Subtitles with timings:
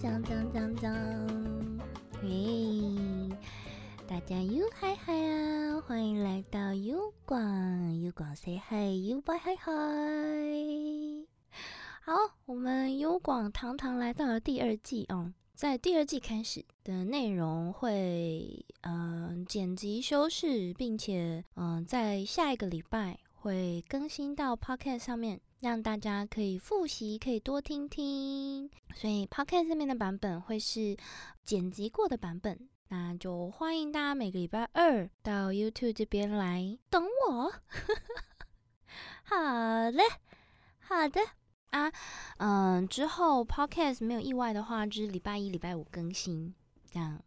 [0.00, 0.94] 讲讲讲讲，
[2.22, 3.34] 嘿，
[4.06, 5.80] 大家又嗨嗨啊！
[5.80, 9.72] 欢迎来到优广，优广 say hi，优 boy 嗨嗨。
[12.00, 12.12] 好，
[12.46, 15.32] 我们优广堂堂来到了第二季哦。
[15.54, 28.70] 在第二季开始的内容会，嗯，剪辑修饰，并且，嗯，在下一个礼拜会更新到 Podcast 上面，让大家可以复习，可以多听听。
[28.94, 30.96] 所以 Podcast 上面的版本会是
[31.44, 37.52] 剪辑过的版本，那就欢迎大家每个礼拜二到 YouTube 这边来等我。
[39.24, 40.02] 好嘞，
[40.78, 41.20] 好的。
[41.70, 41.92] 啊，
[42.38, 46.54] 嗯，之后 podcast 没有意外的话，就是礼拜一、礼拜五更新。
[46.90, 47.20] 这样，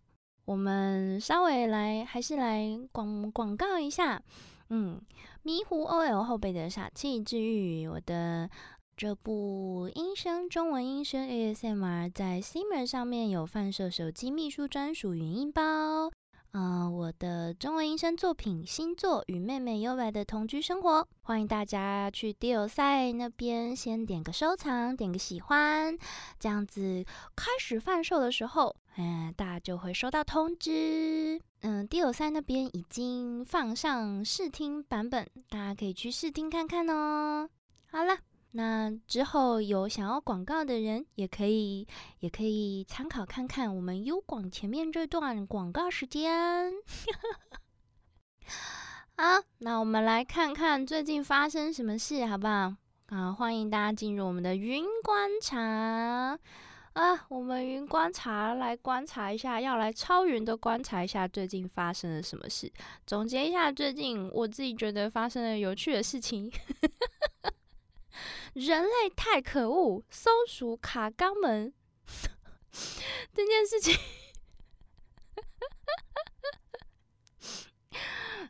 [0.45, 4.23] 我们稍微来，还是来广广告一下。
[4.73, 5.01] 嗯，
[5.43, 8.49] 迷糊 OL 后背的傻气治愈，我的
[8.95, 16.09] 这部音声中文音声 ASMR 在 Simmer 上面有贩售手机秘书专属语音包。
[16.53, 25.97] 嗯，我的中文音声作品《星座与妹妹优白的同居生活》，欢迎大家去 d 友赛那边先点个收藏，点个喜欢，
[26.39, 27.05] 这样子
[27.35, 31.41] 开始贩售的时候，嗯，大家就会收到通知。
[31.61, 37.49] 嗯 d 友赛那边已经放上试听版本，大家可以去试听看看哦。
[37.89, 38.17] 好了。
[38.53, 41.87] 那之后有想要广告的人，也可以
[42.19, 46.73] 也可以参考看看我们优广前面这段广告时间。
[49.15, 52.73] 好，那我们来看看最近发生什么事，好不好？
[53.05, 56.37] 啊，欢迎大家进入我们的云观察
[56.93, 62.71] 啊，我们云观察来观察一下，要来超云的观察一下最近发生了什么事，
[63.07, 66.51] 总结一下最近我自己觉得发生了有趣的事情。
[68.53, 71.73] 人类太可恶，松鼠卡肛门。
[73.33, 73.97] 这件事情，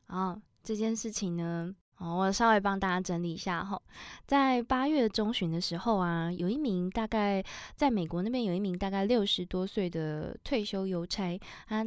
[0.08, 3.80] 啊，这件事情呢，哦，我稍微帮大家整理一下哈。
[4.26, 7.44] 在八月中旬的时候啊，有一名大概
[7.76, 11.86] 在美国那边有一名大概六十多岁的退休邮差，他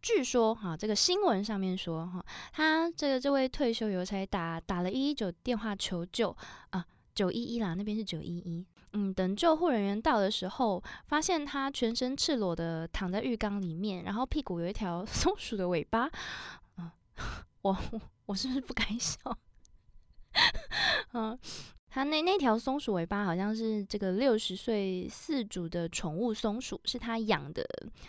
[0.00, 6.36] 据说哈，这个新闻上面说哈，他这个这位退休邮差打打了一一九电话求救
[6.70, 6.86] 啊。
[7.14, 8.62] 九一一啦，那边是九一一。
[8.92, 16.10] 嗯，等救护人员到的时候，发现他全身赤裸的躺在浴缸里面，然后屁股有一条松鼠的尾巴。
[16.76, 16.90] 嗯，
[17.62, 17.74] 我
[18.26, 19.18] 我是不是不该笑？
[21.14, 21.38] 嗯。
[21.88, 27.64] 它那那条松鼠尾巴好像是这个六十岁四主的宠物松鼠，是他养的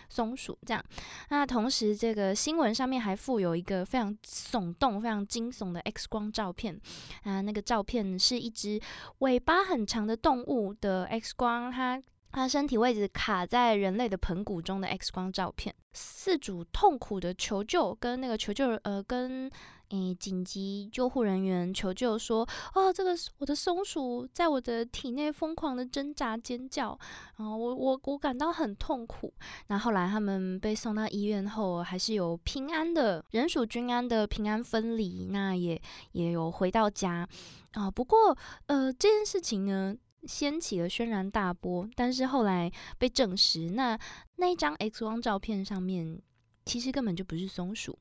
[0.09, 0.59] 松鼠。
[0.65, 0.83] 这样，
[1.29, 6.77] 那同时这个新闻上面还附有一个非常耸动、非常惊悚的 X 光照片
[7.23, 8.77] 啊，那个照片是一只
[9.19, 15.73] 尾巴很长的动物的 X 光，它它身体位置卡在人类的盆骨中的 X 光照片。
[15.93, 19.49] 四主痛苦的求救，跟那个求救呃跟。
[19.89, 26.99] 诶，紧急救护人员求救说：“哦，这个我的松鼠在我的体内疯狂的挣扎尖叫，
[27.37, 29.33] 然后我我我感到很痛苦。
[29.67, 35.81] 那后来他们被送到医院后，还是有平安的人属均安的平安分离，那也
[36.11, 37.25] 也有回到家
[37.71, 37.89] 啊。
[37.89, 43.97] 不过呃，这件事情呢，掀起了轩然大波，但是后来被证实，那
[44.35, 46.21] 那一张 X 光照片上面
[46.65, 47.97] 其实根本就不是松鼠。”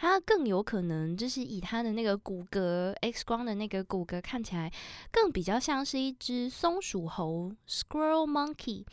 [0.00, 4.72] 它更有可能就是以它的那个骨骼，X 光的那个骨骼看起来
[5.12, 8.86] 更比较像是一只松鼠猴 （Squirrel Monkey）。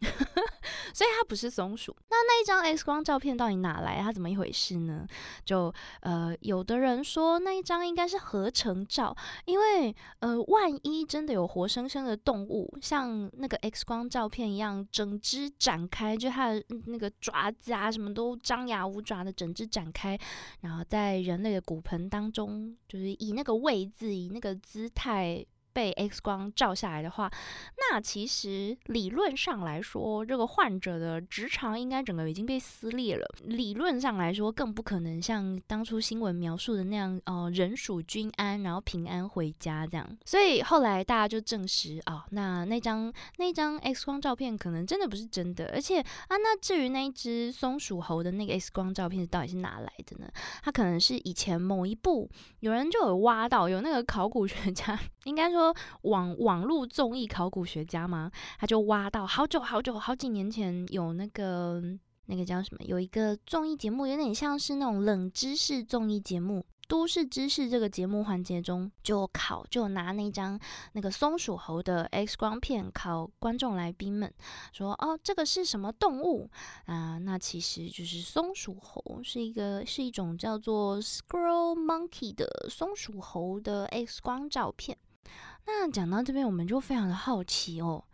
[0.92, 1.94] 所以它不是松鼠。
[2.08, 4.00] 那那一张 X 光照片到底哪来？
[4.00, 5.06] 它怎么一回事呢？
[5.44, 20.18] 就呃，有的人说那一张应该是合成照，因为呃，万一真的有活生生的动物像那个 X 光照片一样，整只展开，就它的那个爪子啊，什么都张牙舞爪的，整只展开，
[20.60, 25.44] 然后在人类的骨盆当中，就是以那个位置，以那个姿态。
[25.74, 27.28] 被 X 光照下来的话，
[27.76, 33.26] 那其实理论上来说，这个患者的直肠应该整个已经被撕裂了。
[33.42, 40.08] 理论上来说，更不可能像当初新闻描述的那样，呃，人属均安，然后平安回家这样。
[40.24, 45.72] 所以后来大家就证实，哦，那那张那张 X 光照片可能真的不是真的。
[45.74, 50.30] 而且啊，那至于那一只松鼠猴的那个 X 光照片到底是哪来的呢？
[50.62, 52.30] 它可能是以前某一部
[52.60, 55.63] 有人就有挖到，有那个考古学家 应该说。
[56.02, 58.30] 网网络综艺考古学家吗？
[58.58, 61.80] 他就挖到好久好久好几年前有那个
[62.26, 62.84] 那个叫什么？
[62.84, 66.64] 有一个综艺节目，有点像是那种冷知识综艺节目。
[66.86, 70.60] 都市知识这个节目环节中，就考就拿那张
[70.92, 74.30] 那个松鼠猴的 X 光片考观众来宾们，
[74.70, 76.50] 说哦，这个是什么动物
[76.84, 77.16] 啊？
[77.16, 84.98] 那其实就是松鼠猴，是一个是一种叫做 Squirrel Monkey 的松鼠猴的 X 光照片。
[85.66, 88.04] 那讲到这边，我们就非常的好奇哦，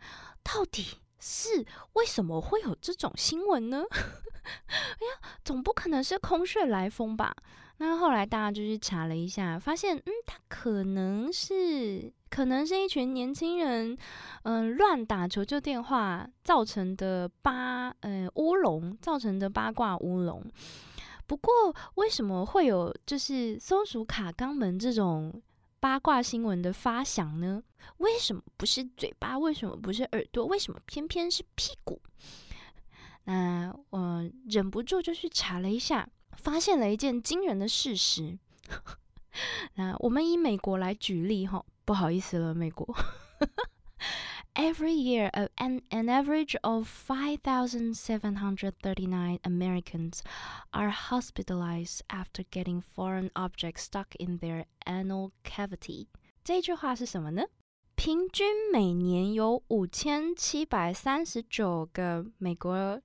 [0.43, 3.83] 到底是为什么会有这种新闻呢？
[3.91, 7.35] 哎呀，总不可能是空穴来风吧？
[7.77, 13.97] 那后来大家就去查了一下，发现，嗯，它可能是，可能是一群年轻人，
[14.43, 20.43] 嗯，乱打求救电话造成的八，呃，乌龙造成的八卦乌龙。
[21.25, 25.41] 不过，为什么会有就是松鼠卡肛门这种？
[25.81, 27.63] 八卦新闻的发祥呢？
[27.97, 29.37] 为什么不是嘴巴？
[29.37, 30.45] 为什么不是耳朵？
[30.45, 31.99] 为什么偏偏是屁股？
[33.23, 38.37] 那我忍不住就去查了一下，发现了一件惊人的事实。
[39.73, 42.95] 那我们以美国来举例哈，不好意思了，美国。
[44.53, 50.21] Every year, uh, an, an average of 5,739 Americans
[50.73, 56.07] are hospitalized after getting foreign objects stuck in their anal cavity.
[56.43, 57.45] 这句话是什么呢？
[57.95, 63.01] 平均每年有五千七百三十九个美国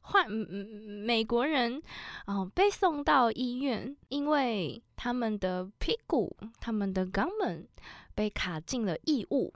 [0.00, 1.82] 患美国人
[2.26, 7.66] 哦被送到医院，因为他们的屁股、他们的肛门
[8.14, 9.52] 被卡进了异物。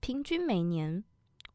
[0.00, 1.04] 平均每年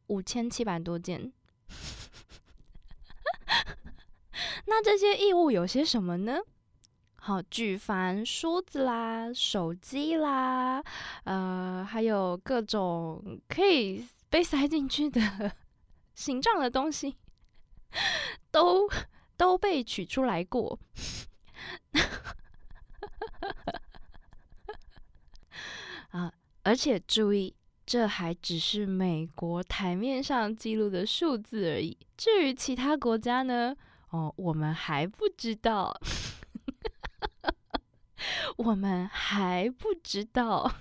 [0.08, 1.34] 五千七百多件，
[4.68, 6.38] 那这些异物有些什么呢？
[7.16, 10.84] 好，举凡梳子啦、手机啦，
[11.24, 15.52] 呃，还有各种可以被塞进去的
[16.14, 17.18] 形状的东西，
[18.52, 18.88] 都
[19.36, 20.80] 都被取出来过。
[26.12, 26.32] 啊，
[26.62, 27.56] 而且注意。
[27.86, 31.98] 这还只是美国台面上记录的数字而已。
[32.18, 33.76] 至于其他国家呢？
[34.10, 36.00] 哦，我们还不知道，
[38.58, 40.72] 我们还不知道。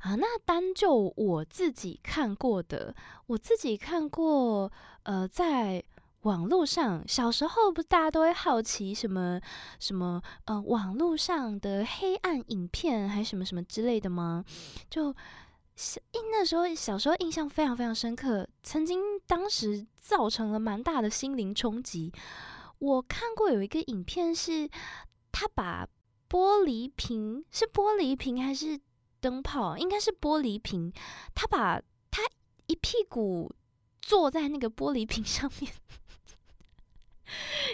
[0.00, 2.94] 啊，那单就我自己看过的，
[3.26, 4.72] 我自己看过，
[5.04, 5.84] 呃，在。
[6.24, 9.40] 网络上，小时候不大家都会好奇什么
[9.78, 14.44] 什么呃，网络上的黑暗影片还是什么什么之类的吗？
[14.88, 22.10] 就印那时候小时候印象非常非常深刻，曾经当时造成了蛮大的心灵冲击。
[22.78, 24.68] 我看过有一个影片，是
[25.30, 25.86] 他把
[26.28, 28.80] 玻璃瓶是玻璃瓶还是
[29.20, 29.76] 灯泡？
[29.76, 30.90] 应该是玻璃瓶。
[31.34, 31.78] 他把
[32.10, 32.22] 他
[32.66, 33.52] 一屁股
[34.00, 35.70] 坐在那个玻璃瓶上面。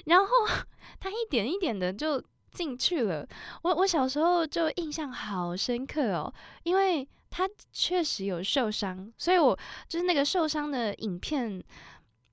[0.07, 0.27] 然后
[1.01, 2.23] 他一点一点的就
[2.53, 3.27] 进去了，
[3.63, 6.33] 我我小时候就印象好深刻哦，
[6.65, 9.57] 因为他确实有受伤，所以我
[9.89, 11.63] 就是那个受伤的影片，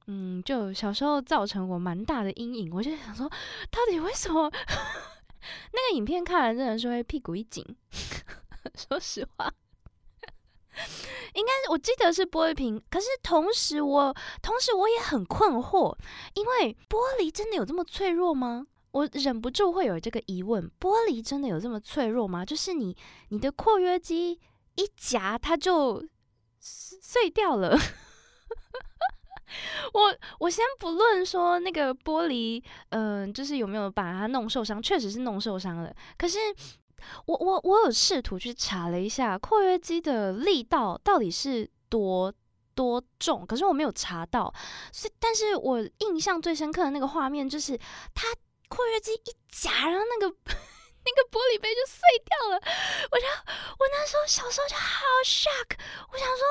[0.07, 2.73] 嗯，就小时候造成我蛮大的阴影。
[2.73, 3.29] 我就想说，
[3.69, 4.49] 到底为什么
[5.71, 7.63] 那个影片看完真的是会屁股一紧？
[8.75, 9.53] 说实话。
[11.33, 15.95] 应该我记得是玻璃瓶，可是同时我同时我也很困惑，
[16.35, 18.67] 因为玻璃真的有这么脆弱吗？
[18.91, 22.45] 我忍不住会有这个疑问：玻璃真的有这么脆弱吗？
[22.45, 22.95] 就是你
[23.29, 24.39] 你的括约肌
[24.75, 26.03] 一夹，它就
[26.59, 27.77] 碎掉了。
[29.93, 36.37] 我我先不论说那个玻璃，嗯，就是有没有把它弄受伤，确实是弄受伤了，可是。
[37.25, 42.33] 我我我有试图去查了一下括约肌的力道到底是多
[42.75, 44.53] 多重，可是我没有查到，
[44.91, 47.77] 所以但是我印象最深刻的那个画面就是
[48.13, 48.27] 他
[48.67, 50.35] 括约肌一夹，然后那个。
[51.07, 52.59] 那个玻璃杯就碎掉了，
[53.11, 53.23] 我就
[53.79, 55.79] 我那时候小时候就好 shock，
[56.11, 56.43] 我想说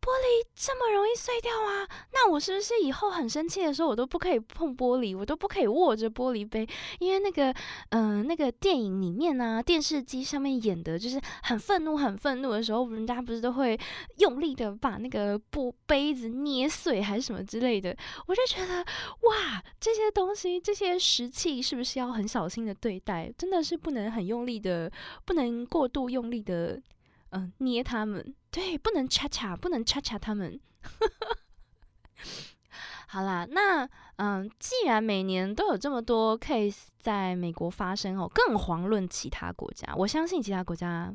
[0.00, 1.86] 玻璃这么容易碎掉吗？
[2.12, 6.66] 那我是不是以后很生气的时候我都不可以碰玻璃，我都不可以握着玻璃杯？
[6.98, 7.54] 因为那个
[7.90, 13.78] 嗯那个电影里面呢，电视机上面演的就是很愤怒很愤怒的时候，人家不是都会
[14.18, 17.96] 用力的把那个玻杯子捏碎还是什么之类的？
[18.26, 23.32] 我就觉得哇，这些东西这些石器是不是要很小心的对待？
[23.38, 23.91] 真的是不。
[23.92, 24.90] 不能很用力的，
[25.26, 26.80] 不能过度用力的，
[27.28, 30.58] 嗯，捏他们，对，不能恰恰，不能恰恰他们。
[33.08, 39.94] 好啦，那嗯，既然每年都有这么多 case 在美国发生哦，更遑论其他国家。
[39.94, 41.14] 我相信其他国家，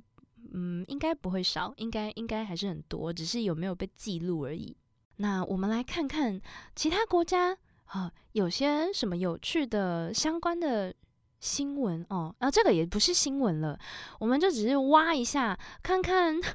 [0.54, 4.78] 嗯，应该不会少，应该应该还是很多，只是有没有被记录而已。
[5.16, 6.40] 那我们来看看
[6.76, 7.58] 其他国家。
[7.88, 10.94] 啊，有些什么有趣的相关的
[11.40, 13.80] 新闻哦，啊，这个也不是新闻了，
[14.20, 16.52] 我们就只是挖一下，看看看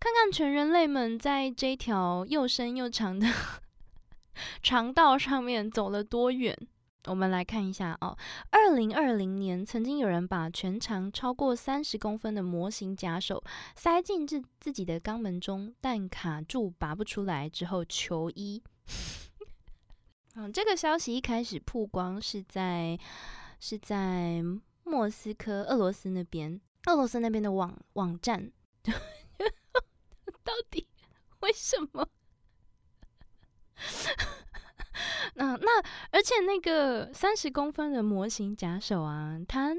[0.00, 3.26] 看全人类们在这条又深又长的
[4.62, 6.56] 肠道上面走了多远。
[7.06, 8.16] 我们来看一下哦，
[8.50, 13.44] 二零二零年曾经有人把全长超过三十公分的模型假手
[13.76, 18.62] 塞进自自己的肛门中，但卡住拔不出来之后求医。
[20.36, 22.98] 嗯， 这个消息一开始曝光是在
[23.66, 24.42] 是在
[24.82, 28.52] 莫斯科，俄罗斯那边，俄罗斯那边的网网站，
[28.84, 30.86] 到底
[31.40, 32.06] 为什么？
[35.36, 39.74] 那那而且那个三十公分的模型假手啊，他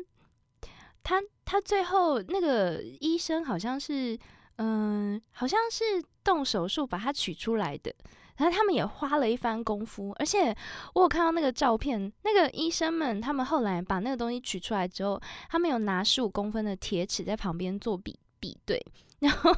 [1.04, 4.18] 他他最后那个医生好像是
[4.56, 7.94] 嗯，好像是动手术把它取出来的。
[8.38, 10.56] 然后他们也花了一番功夫，而且
[10.94, 18.86] 我有看到那个照片，那个医生们他们后来把那个东西取出来之后，他们有拿十五公分的铁尺在旁边做比比对，
[19.20, 19.56] 然后，然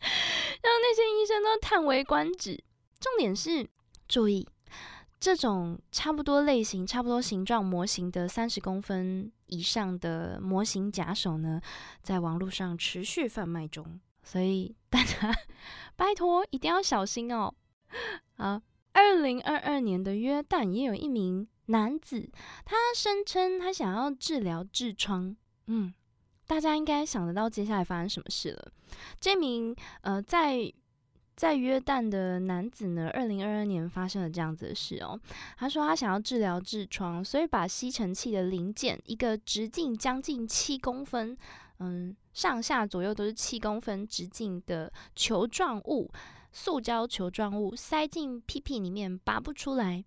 [0.00, 2.62] 后那些医生都叹为观止。
[2.98, 3.64] 重点是，
[4.08, 4.48] 注意
[5.20, 11.60] 这种差不多类型、差不多形状模型的三十公分以上的模型假手呢，
[12.02, 14.00] 在网络上持续贩卖中。
[14.28, 15.34] 所以大家
[15.96, 17.54] 拜托一定要小心哦！
[18.36, 18.60] 好，
[18.92, 22.28] 二零二二年的约旦也有一名男子，
[22.66, 25.34] 他声称他想要治疗痔疮。
[25.68, 25.94] 嗯，
[26.46, 28.70] 大家应该想得到接下来发生什么事了。
[29.18, 30.70] 这名呃在
[31.34, 35.18] 在约旦的男子呢，二零二二年发生了这样子的事哦。
[35.56, 41.34] 他说他想要治疗痔疮，所以把吸尘器的零件，一个直径将近七公分。
[41.80, 46.08] 嗯，上下左右都是七公分直径的球状物，
[46.52, 50.04] 塑胶球状物塞进屁屁里面拔不出来。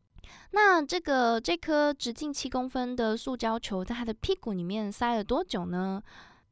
[0.51, 6.01] 那这个这颗直径七公分的塑胶球在他的屁股里面塞了多久呢？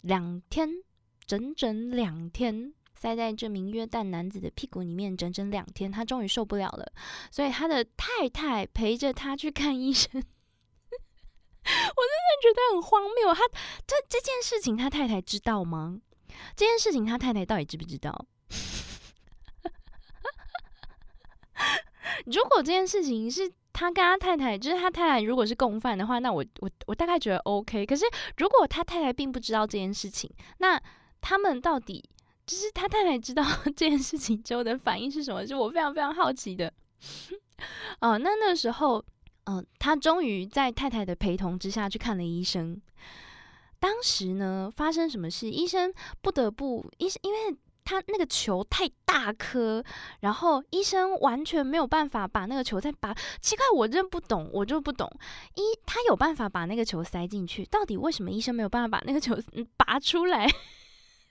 [0.01, 0.69] 两天，
[1.25, 6.91] 整整两天，塞在这名约旦男子的屁股里面整整两天，他终于受不了了，
[7.31, 10.21] 所以他的太太陪着他去看医生。
[11.95, 13.41] 我真的觉得很荒谬，他
[13.85, 15.99] 这这件事情他太太知道吗？
[16.55, 18.25] 这件事情他太太到底知不知道？
[22.25, 27.85] 如果这件事情是他跟他太太，就是他太太如果是共犯的话，那我我我大概觉得 OK。
[27.85, 28.05] 可是
[28.37, 30.81] 如果他太太并不知道这件事情，那
[31.21, 32.09] 他们到底
[32.45, 33.43] 就是他太太知道
[33.75, 35.45] 这件事情之后的反应是什么？
[35.45, 36.71] 是我非常非常好奇的。
[38.01, 39.03] 哦，那那时候。
[39.51, 42.79] 嗯，他终于在太太的陪同之下去看了医生。
[43.79, 45.49] 当时呢，发生什么事？
[45.49, 45.91] 医生
[46.21, 49.83] 不得不医生，因为他那个球太大颗，
[50.19, 53.11] 然后医生完全没有办法把那个球再拔。
[53.41, 55.09] 奇怪，我真不懂，我就不懂。
[55.55, 59.35] 医他有办法把那个球塞进去，到底为什么医生没有办法把那个球
[59.75, 60.47] 拔出来？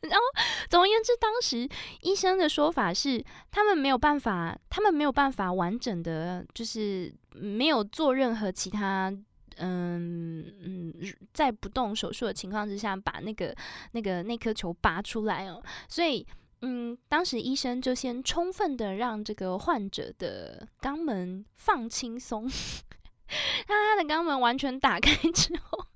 [0.02, 0.24] 然后，
[0.70, 1.68] 总而言之，当时
[2.02, 9.12] 医生的说法是，他们没有办法，他们没有办法完整的，就是没有做任何其他，
[9.56, 10.94] 嗯嗯，
[11.34, 13.52] 在不动手术的情况之下，把那个
[13.90, 15.60] 那个那颗球拔出来哦。
[15.88, 16.24] 所以，
[16.62, 22.44] 嗯，当时医生就先充分的让这个患者的肛门放轻松，
[23.66, 25.86] 让他的肛门完全打开之后。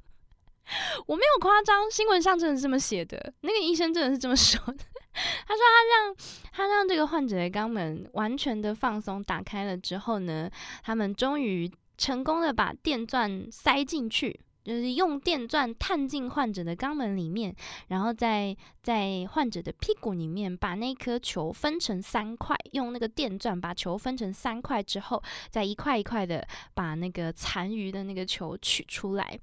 [1.06, 3.32] 我没有夸张，新闻上真的是这么写的。
[3.40, 4.84] 那个医生真的是这么说的。
[5.46, 6.16] 他说他让
[6.52, 10.50] 他让这个患者的肛门完全的放松，打开了之后呢，
[10.82, 17.54] 他们终于成功的把电钻塞进去，就是用电钻探进患者的肛门里面，
[17.88, 29.38] 然后在在患者的屁股里面把那颗球分成三块，用那个电钻把球分成三块之后，再一块一块的把那个残余的那个球取出来。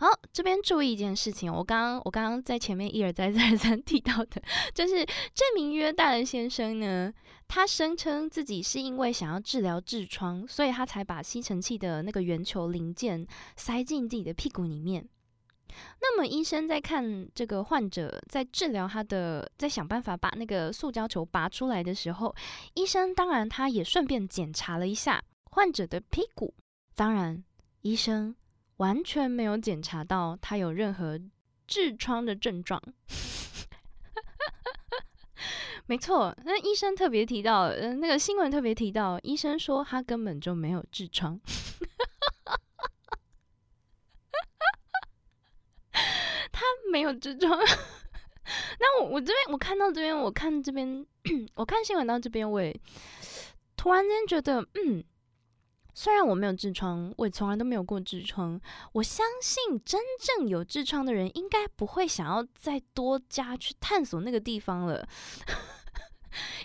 [0.00, 4.40] 好，这边注意一件事情，我刚刚我刚刚在前面一而再 再而三提到的，
[4.72, 7.12] 就是这名约旦先生呢，
[7.48, 13.26] 他声称自己是因为想要治疗痔疮，所以他才把吸尘器的那个圆球零件
[13.56, 15.04] 塞进自己的屁股里面。
[16.00, 22.32] 那么医生在看这个患者在治疗他的，在想办法把那个塑胶球拔出来的时候，
[22.74, 26.54] 医生当然他也顺便检查了一下患者的屁股，
[26.94, 27.42] 当然
[27.82, 28.36] 医生。
[28.78, 31.20] 完全没有检查到他有任何
[31.68, 32.82] 痔疮的症状，
[35.86, 36.36] 没错。
[36.44, 41.38] 那医生特别提到，呃，那个新闻特别提到，医生说他根本就没有痔疮，
[46.50, 47.58] 他没有痔疮。
[48.80, 51.06] 那我我这边我看到这边，我看这边，
[51.54, 52.74] 我看新闻到这边，我也
[53.76, 55.04] 突然间觉得，嗯，
[56.00, 58.60] 虽然我没有痔疮，我也从来都没有过痔疮。
[58.92, 65.04] 我相信真正有痔疮的人，应该不会想要再多加去探索那个地方了，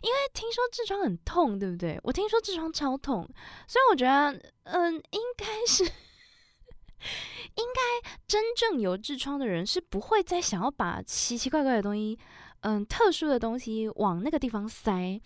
[0.03, 1.99] 因为听说痔疮很痛，对不对？
[2.03, 3.27] 我听说痔疮超痛，
[3.67, 12.19] 所以我觉得，嗯，应该是，应该真正有痔疮的人是不会再想要把奇奇怪怪的东西，
[12.59, 15.19] 嗯，特殊的东西往那个地方塞。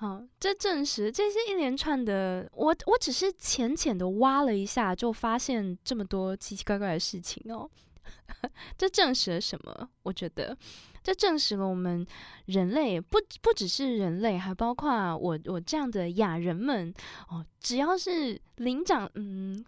[0.00, 7.68] 好，这证实这些一连串的，我我只是浅浅的挖了一下，就发现这么多奇奇怪怪的事情哦。
[8.78, 9.90] 这证实了什么？
[10.02, 10.56] 我觉得
[11.02, 12.06] 这证实了我们
[12.46, 16.90] 人类不不只是人类，还包括我我这样的雅人们
[17.28, 17.44] 哦。
[17.60, 19.62] 只要是灵长，嗯，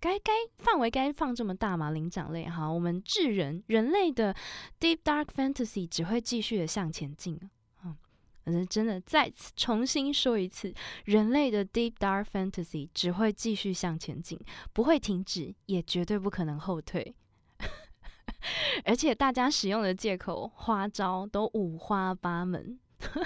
[0.00, 1.92] 该该范围该放这么大嘛？
[1.92, 4.34] 灵长类哈，我们智人人类的
[4.80, 7.38] deep dark fantasy 只会继续的向前进。
[8.46, 10.72] 可是真的，再次重新说一次，
[11.04, 14.38] 人类的 deep dark fantasy 只会继续向前进，
[14.72, 17.12] 不会停止，也绝对不可能后退。
[18.84, 22.78] 而且大家使用的借口、花招都五花八门。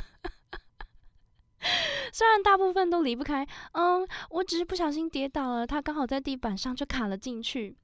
[2.13, 7.77] 虽然大部分都离不开，嗯，我只是不小心跌倒了，它刚好在地板上就卡了进去。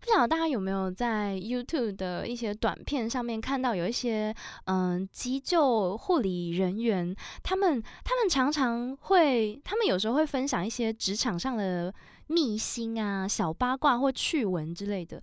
[0.00, 4.34] 不晓得大家有没有在 YouTube 的一些短片上面看到有一些
[4.64, 11.92] 嗯急救护理人员，他们他们常常会，他们有时候会分享一些职场上的
[12.26, 15.20] 秘辛啊、小八卦或趣闻之类的。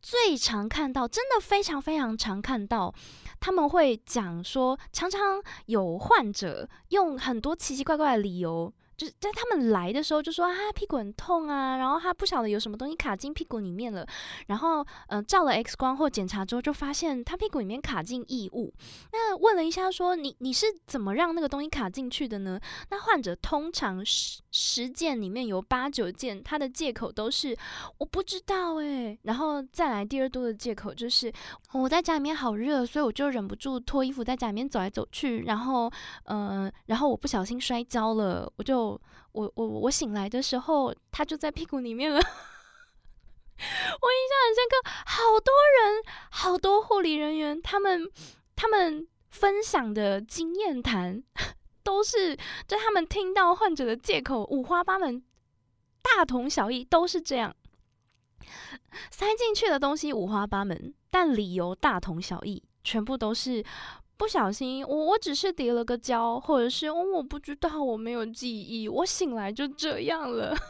[0.00, 2.94] 最常看到，真的非常非常常看到，
[3.40, 8.72] 他们会讲说，常常有患者用很多奇奇怪怪的理由。
[8.98, 14.04] 就是在他们来的时候就说啊屁股很痛啊，然后他不晓得有什么东西卡进屁股里面了，
[14.48, 18.74] 然后嗯照了 X 光或检查之后就发现他屁股里面卡进异物。
[19.12, 22.58] 那问了一下说你你是怎么让那个东西卡进去的呢？
[22.90, 27.56] 那患者通常十十件里面有八九件他的借口都是
[27.98, 29.16] 我不知道诶。
[29.22, 31.32] 然后再来第二多的借口就是
[31.72, 35.88] 我在家里面好热，所以我就忍不住脱衣服在家里面走来走去，然后
[36.24, 38.87] 嗯然后我不小心摔跤了，我就。
[39.32, 42.20] 我我我醒来的时候，他就在屁股里面了。
[43.58, 44.74] 我印象很深刻，
[45.04, 48.08] 好多人，好多护理人员，他们
[48.54, 51.22] 他们分享的经验谈，
[51.82, 55.22] 都是就他们听到患者的借口五花八门，
[56.02, 57.54] 大同小异，都是这样
[59.10, 63.64] 塞进去的东西五花八门，但理由大同小异，全部都是。
[64.18, 70.54] 不小心，我我只是跌了个跤，或者是哦，我不知道，我没有记忆，我醒来就这样了。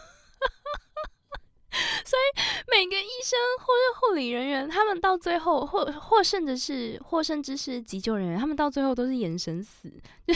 [2.05, 9.89] 所以每个医生或者护理人员，他们到最后，或或甚至是或甚至是急救人员，他们到最后都是眼神死。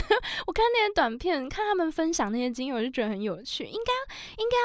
[0.47, 3.65] 我看那些短片，看他们分享那些经验，我就觉得很有趣。
[3.65, 3.91] 应该
[4.37, 4.63] 应该要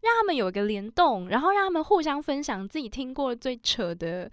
[0.00, 4.30] 让他们有一个联动，然后让他们互相分享自己听过最扯的。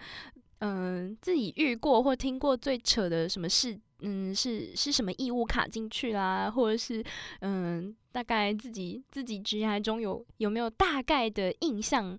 [0.65, 3.79] 嗯，自己遇过或听过最扯的什么事？
[3.99, 7.03] 嗯，是是什么异物卡进去啦，或者是
[7.41, 12.17] 嗯，大概自己自己职业中有有没有大概的印象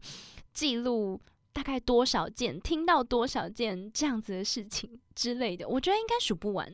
[0.53, 1.21] 记录？
[1.53, 2.61] 大概多少件？
[2.61, 5.67] 听到多少件这样子的事情之类的？
[5.67, 6.71] 我觉得应该数不完。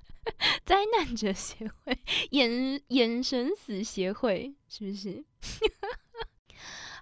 [0.64, 1.98] 灾难者协会，
[2.32, 5.22] 眼眼神死协会，是不是？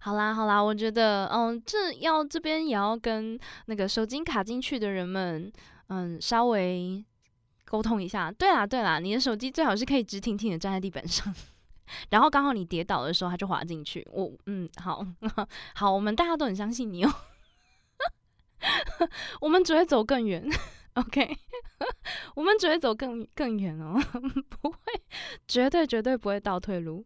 [0.04, 5.50] 好啦好啦，我觉得，嗯，这要这边也要跟那个手机卡进去的人们，
[5.90, 7.04] 嗯，稍微
[7.64, 8.28] 沟通一下。
[8.32, 11.32] 对啦对啦，你的手机最好是可以直挺挺的站在地板上，
[12.10, 14.04] 然后刚好你跌倒的时候它就滑进去。
[14.10, 15.06] 我，嗯，好
[15.76, 17.14] 好，我们大家都很相信你哦。
[19.40, 20.44] 我们只会走更远
[20.94, 21.38] ，OK？
[22.34, 24.00] 我们只会走更更远哦，
[24.48, 24.78] 不会，
[25.46, 27.04] 绝对绝对不会倒退路。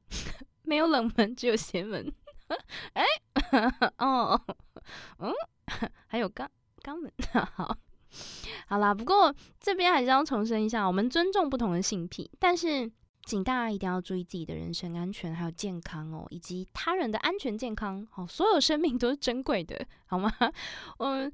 [0.62, 2.10] 没有冷门，只有邪门。
[2.94, 3.04] 哎，
[3.98, 4.40] 哦，
[5.18, 5.32] 嗯，
[6.06, 6.46] 还有肛
[6.82, 7.12] 肛门，
[7.54, 7.76] 好，
[8.68, 8.94] 好啦。
[8.94, 12.90] 不过这边还是要重申一下，我们尊重不同的性癖，但是
[13.24, 18.06] 请大家一定要注意自己的人身安全还有健康哦，以及他人的安全健康。
[18.10, 20.32] 好，所有生命都是珍贵的，好吗？
[20.98, 21.32] 我 们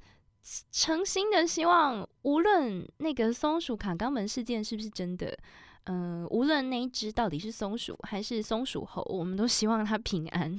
[0.73, 5.39] 诚心的希望，无论那个松鼠卡肛门事件是不是真的，
[5.85, 10.59] 嗯，无论那一只到底是松鼠还是松鼠猴，我们都希望它平安。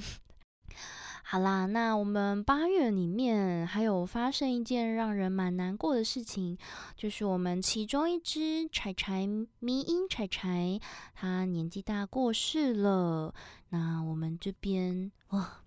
[1.33, 6.55] 好啦，那我们八月里面还有发生一件让人蛮难过的事情，
[6.95, 10.79] 就是我们其中一只柴柴迷音柴柴，
[11.15, 13.33] 它年纪大过世了。
[13.69, 15.63] 那我们这边哇，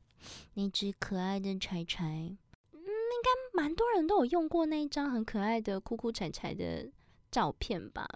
[0.55, 6.89] 那只可爱的柴柴，嗯，应该蛮多人都有用过那一张很可爱的哭哭柴柴的
[7.33, 8.07] 照片吧？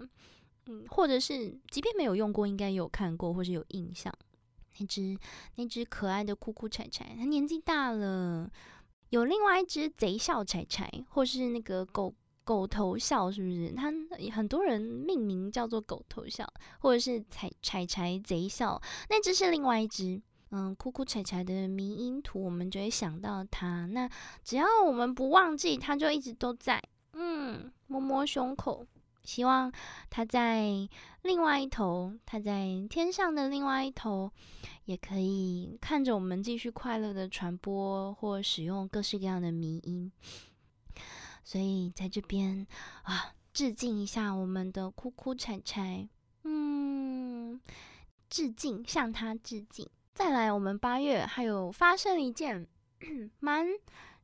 [0.67, 4.13] 嗯，或者是即便没有用过，应该有看过或是有印象。
[4.81, 5.15] 那只
[5.57, 8.49] 那只可爱的酷酷柴柴，它年纪大了。
[9.09, 12.11] 有另外一只贼笑柴柴，或是那个狗
[12.43, 13.71] 狗头笑，是不是？
[13.73, 13.93] 它
[14.31, 20.19] 很多人命名叫做狗头笑，或者是柴柴柴贼笑，那只是另外一只。
[20.53, 23.85] 嗯，酷酷柴柴的迷音图，我们就会想到它。
[23.85, 24.09] 那
[24.43, 26.81] 只要我们不忘记，它就一直都在。
[27.13, 28.85] 嗯，摸摸胸口。
[29.23, 29.71] 希望
[30.09, 30.89] 他在
[31.21, 34.31] 另外一头，他在天上的另外一头，
[34.85, 40.11] 也可以看着我们继续快乐的传播或使用各式各样的迷音。
[41.43, 42.65] 所以在这边
[43.03, 46.07] 啊，致敬一下我们的哭哭柴柴，
[46.43, 47.59] 嗯，
[48.29, 49.87] 致敬，向他致敬。
[50.13, 52.67] 再来，我们八月还有发生一件
[53.39, 53.65] 蛮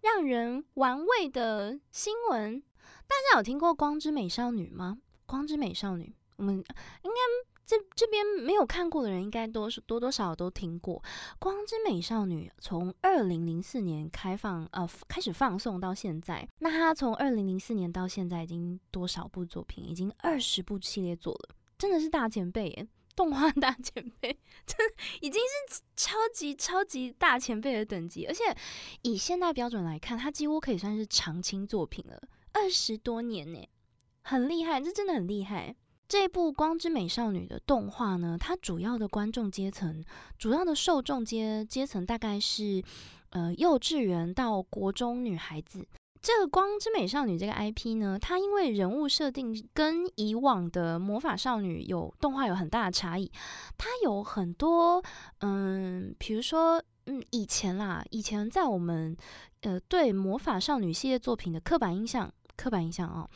[0.02, 2.62] 让人玩味的新闻。
[3.08, 4.98] 大家有听过《光之美少女》吗？
[5.26, 7.18] 《光之美少女》，我们应该
[7.66, 11.02] 这这边没有看过的人，应该多多多少都听过。
[11.40, 19.84] 《光之美少女》从二零零四年开放呃开始放送到现在，那它从二零零四年到现在已经多少部作品？
[19.84, 22.88] 已经二十部系列作了，真的是大前辈耶！
[23.16, 24.30] 动画大前辈，
[24.68, 24.78] 真
[25.22, 25.42] 已经
[25.72, 28.44] 是超级超级大前辈的等级，而且
[29.02, 32.22] 以现代标准来看，它几乎可以算是常青作品了。
[32.54, 33.68] 二十多年呢，
[34.22, 35.76] 很厉害，这真的很厉害。
[36.08, 40.04] 这部《光之美少女》的动画呢，它主要的观众阶层、
[40.38, 42.82] 主要的受众阶阶层大概是
[43.32, 45.86] 呃幼稚园到国中女孩子。
[46.22, 53.32] 这个《光之美少女》这个 IP 呢，它因为人物设定跟以往的魔法少女有动画有很大的差异，
[53.78, 55.04] 它有很多
[55.40, 56.84] 嗯，比如说。
[57.10, 59.16] 嗯，以前啦，以前在我们
[59.62, 63.30] 呃对魔法少女系列作品的刻板印象，刻板印象啊，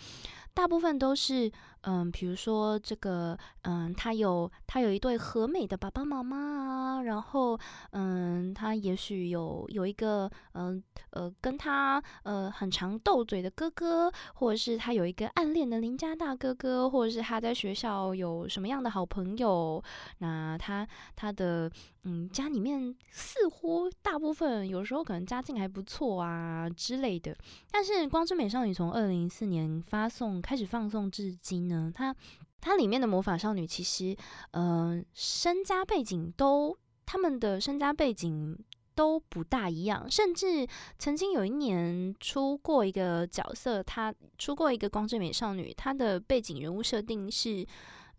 [0.53, 1.49] 大部分都是
[1.81, 7.59] 嗯，比如说这个嗯，他有他有一对和美的爸爸妈妈啊，然后
[7.91, 19.83] 嗯，他也许有有一个嗯呃跟他呃很常斗嘴的哥哥，或者是他有一个暗恋的邻家大哥哥，或者是他在学校有什么样的好朋友，
[20.19, 21.71] 那他他的。
[22.03, 27.37] 嗯，家里面似乎大部分有时候可能家境还不错啊之类的。
[27.69, 32.15] 但是《光之美少女》从二零一四年发送开始放送至今呢，它
[32.59, 34.15] 它里面的魔法少女其实，
[34.51, 38.55] 嗯，身家背景都他们的身家背景
[38.93, 40.67] 都不大一样，甚至
[40.99, 47.65] 曾经有一年出过一个角色，她出过一个光之美少女，她的背景人物设定是。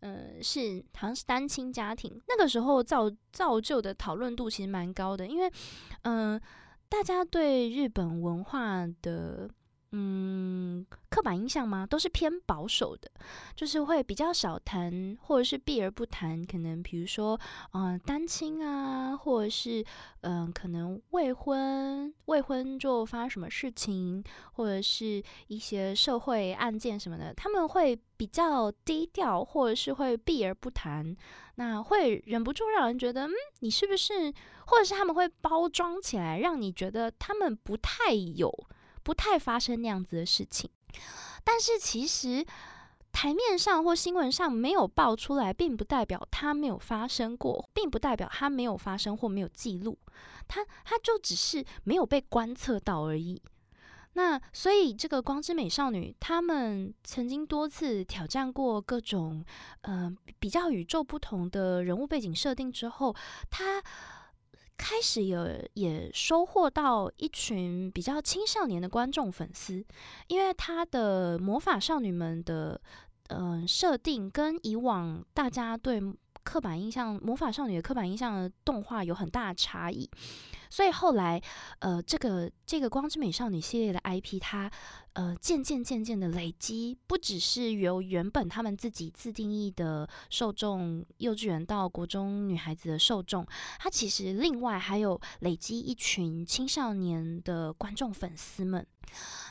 [0.04, 5.48] 嗯，是好像是单亲家庭，那个时候造造就的讨论度其实蛮高的，因为，
[6.02, 6.40] 嗯，
[6.88, 9.48] 大家对日本文化的。
[9.94, 11.86] 嗯，刻板印象吗？
[11.86, 13.10] 都是偏保守的，
[13.54, 16.42] 就是会比较少谈，或者是避而不谈。
[16.44, 17.38] 可能比如说，
[17.74, 19.84] 嗯，单亲啊，或者是
[20.22, 24.24] 嗯，可能未婚，未婚就发生什么事情，
[24.54, 31.14] 或者是一些社会案件什么的，他们会比较低调，或者是会避而不谈。
[31.56, 34.32] 那会忍不住让人觉得，嗯，你是不是？
[34.66, 38.50] 或者是他们会包装起来，让你觉得他们不太有。
[39.02, 40.70] 不太发生那样子的事情，
[41.44, 42.44] 但是其实
[43.10, 49.98] 台面上或新闻上没有爆出来，并不代表它没有发生过，并不代表它没有发生或没有记录，
[50.48, 53.42] 它它就只是没有被观测到而已。
[54.14, 59.44] 那所以这个光之美少女，他们曾经多次挑战过各种
[59.82, 63.14] 呃比较与众不同的人物背景设定之后，
[63.50, 63.82] 他。
[64.84, 69.84] 开始也也收获到一群比较青少年的观众粉丝，
[70.26, 72.80] 因为他的魔法少女们的
[73.28, 76.02] 嗯设定跟以往大家对
[76.42, 80.10] 刻板印象魔法少女的刻板印象的动画有很大的差异，
[80.72, 81.38] 所以后来
[81.80, 84.70] 呃这个这个光之美少女系列的 IP 它。
[85.14, 93.46] 呃，渐渐渐渐的累积，不只是由原本他们自己自定义的受众，幼稚园到国中女孩子的受众，
[93.78, 98.86] 它其实另外还有累积一群青少年的观众粉丝们。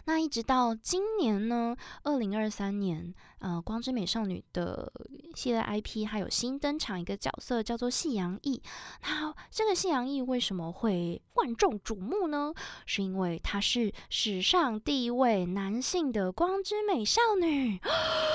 [0.05, 4.91] 那一直到今年呢，二零二三年，呃，光之美少女的
[5.35, 8.59] 系列 IP 还有新登场一个角色，叫做夕阳翼。
[9.03, 12.53] 那这个夕阳翼为什么会万众瞩目呢？
[12.85, 15.41] 是因为她是史上第一位。
[15.45, 17.79] 男性的光之美少女，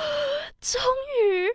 [0.61, 0.81] 终
[1.23, 1.49] 于，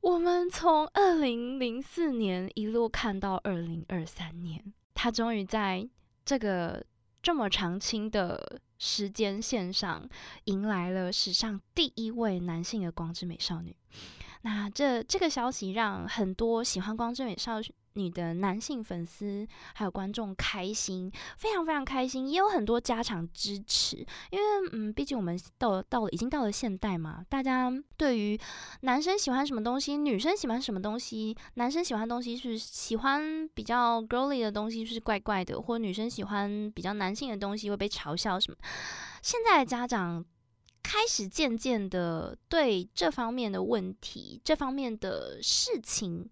[0.00, 5.88] 我们从二零零四年一路看到二零二三年，她终于在
[6.24, 6.84] 这个
[7.22, 10.08] 这么长青的时间线上，
[10.44, 13.74] 迎来了史上第一位男性的光之美少女。
[14.42, 17.60] 那这这个消息让很多喜欢光之美少
[17.98, 23.96] 女的男性粉丝还有观众开心，非常非常开心，也有很多家长支持，
[24.30, 28.38] 因为嗯，毕竟我们到到了已经到了现代嘛，大家对于
[28.82, 38.56] 男生喜欢什么东西，女生喜欢什么东西，男生喜欢东西是喜欢比较 girly 的东西是怪怪的，或女生喜欢比较男性的东西会被嘲笑什么，
[39.20, 40.24] 现在的家长。
[40.80, 46.26] 开始渐渐的对这方面的问题、这方面的事情，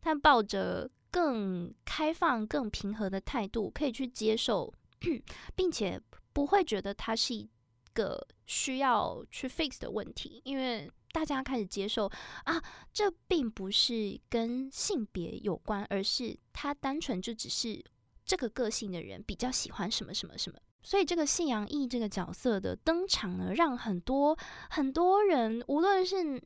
[0.00, 4.72] 他抱着更开放、更平和的态度，可以去接受，
[5.56, 6.00] 并且
[6.32, 7.48] 不会觉得它是一
[7.92, 12.10] 个需要去 fix 的问题，因为大家开始接受
[12.44, 17.84] 啊，这并不是跟性别有关，而是他单纯就只是
[18.24, 20.58] 这个个性的人比较喜欢什么什么什么。
[20.82, 24.38] 所以这个信阳义这个角色的登场呢，让很多
[24.70, 26.40] 很多人，无论是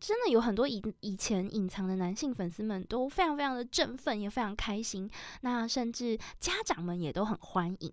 [0.00, 5.08] 真的有很多以以前隐藏的男性粉丝们，都非常非常的振奋，也非常开心。
[5.42, 7.92] 那甚至家长们也都很欢迎。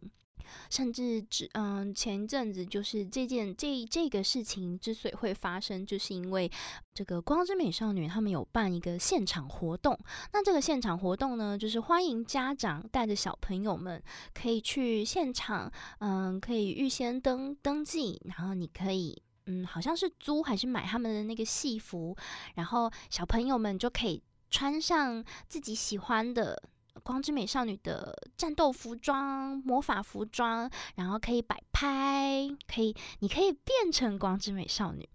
[0.69, 6.49] 甚至只嗯，前一阵子就是这件这这个事情之所以会发生，就是因为
[6.93, 9.99] 这个光之美少女他们有办一个现场活动。
[10.31, 14.01] 那这个现场活动呢，就是欢迎家长带着小朋友们
[14.33, 22.15] 可以去现场，嗯，可以预先登登记，然后你可以嗯，好像是租还是买他们的那个戏服，
[22.55, 26.61] 然后小朋友们就可以穿上自己喜欢的。
[27.03, 35.07] 光之美少女的战斗服装、魔法服装，然后可以摆拍，可以，你可以变成光之美少女。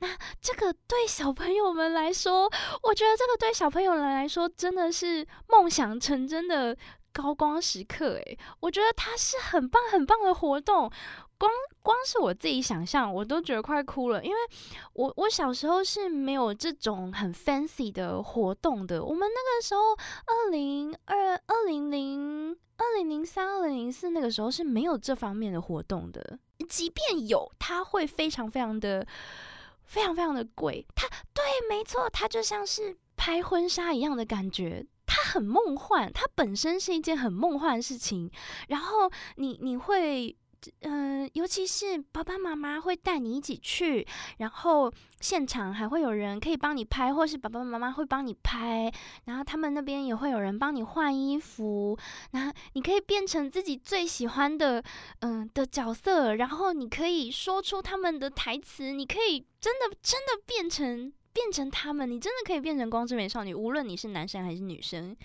[0.00, 0.08] 那
[0.42, 2.50] 这个对小朋友们来说，
[2.82, 6.76] 我觉得这个对小朋友们来说真的是梦想成真的
[7.12, 8.14] 高光时刻。
[8.14, 10.90] 诶，我觉得它是很棒很棒的活动。
[11.38, 11.50] 光
[11.82, 14.36] 光是我自己想象，我都觉得快哭了，因为
[14.92, 19.02] 我我小时候是没有这种很 fancy 的活动的。
[19.02, 19.80] 我们那个时候，
[20.26, 26.38] 二零二二零零二零零三二零零四那个时候是没有这方面的活动的。
[26.68, 29.06] 即便有，它会非常非常的
[29.84, 30.84] 非常非常的贵。
[30.96, 38.28] 它对，没错，它就像是拍婚纱一样的感觉，它很梦幻，它本身是一件很梦幻的事情。
[38.66, 40.36] 然后你你会。
[40.80, 44.06] 嗯，尤其是爸爸妈妈会带你一起去，
[44.38, 48.92] 然后现场还会有人可以帮你拍，或是爸爸妈妈会帮你拍，
[49.26, 51.96] 然后他们那边也会有人帮你换衣服，
[52.32, 54.82] 那你可以变成自己最喜欢的
[55.20, 65.16] 嗯的角色，然后你可以说出他们的台词，你可以真的真的变成变成他们，你真的可以变成光之美少女，无论你是男生还是女生，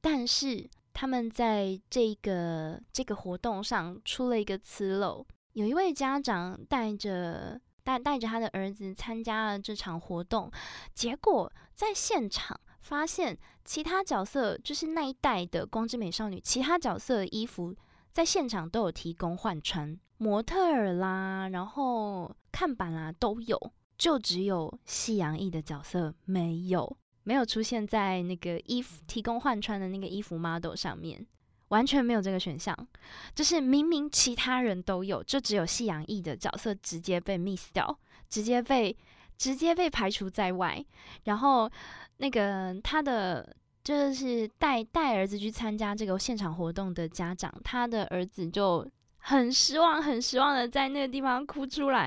[0.00, 0.68] 但是。
[0.98, 10.50] 他们在这个这个活动上出了一个纰漏，有一位家长带着带带着他的儿子参加了这场活动，
[10.94, 17.76] 结果在现场发现其他角色就是那一代的光之美少女，其他角色的衣服
[18.10, 23.60] 在现场都有提供换穿，模特儿啦，然后看板啦都有，
[23.98, 26.96] 就只有夕阳翼的角色没有。
[27.26, 31.26] 没有出现在那个衣服提供换穿的那个衣服 model 上面，
[31.70, 32.72] 完全没有这个选项。
[33.34, 38.96] 就是明明其他人都有，就只有夕阳翼的角色直接被 miss 掉，直接被
[39.36, 40.82] 直接被排除在外。
[41.24, 41.68] 然后
[42.18, 48.88] 那个他的就是带带儿子去参加这个现场活动的家长，他的儿子就。
[49.28, 52.06] 很失望，很失望的在那个地方哭出来。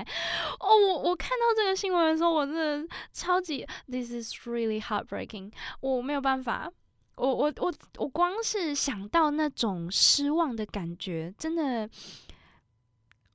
[0.58, 5.52] 哦，我我看到这个新闻的时候，我真的超级，This is really heartbreaking。
[5.80, 6.72] 我没有办法，
[7.16, 11.86] 我我我我光是想到那种失望的感觉，真的，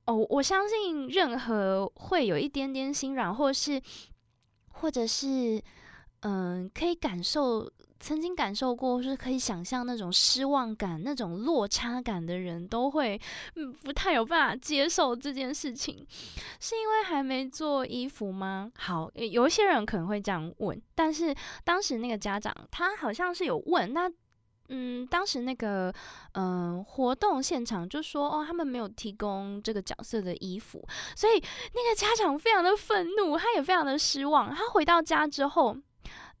[0.06, 3.80] 哦，我相信任何会有一点点心软，或是
[4.72, 5.62] 或者是
[6.22, 7.70] 嗯，可以感受。
[7.98, 13.20] 曾经感受过，是可以想象那种失望感、那种落差感的人，都会
[13.54, 16.06] 嗯不太有办法接受这件事情，
[16.60, 18.70] 是因为还没做衣服吗？
[18.76, 24.10] 好，有一些人可能会这样问，但是当时那个家长他好像是有问，那
[24.68, 25.92] 嗯，当时那个
[26.32, 31.42] 嗯活动现场就说哦，他们没有提供这个角色的衣服，所以
[31.74, 34.54] 那个家长非常的愤怒，他也非常的失望。
[34.54, 35.76] 他回到家之后。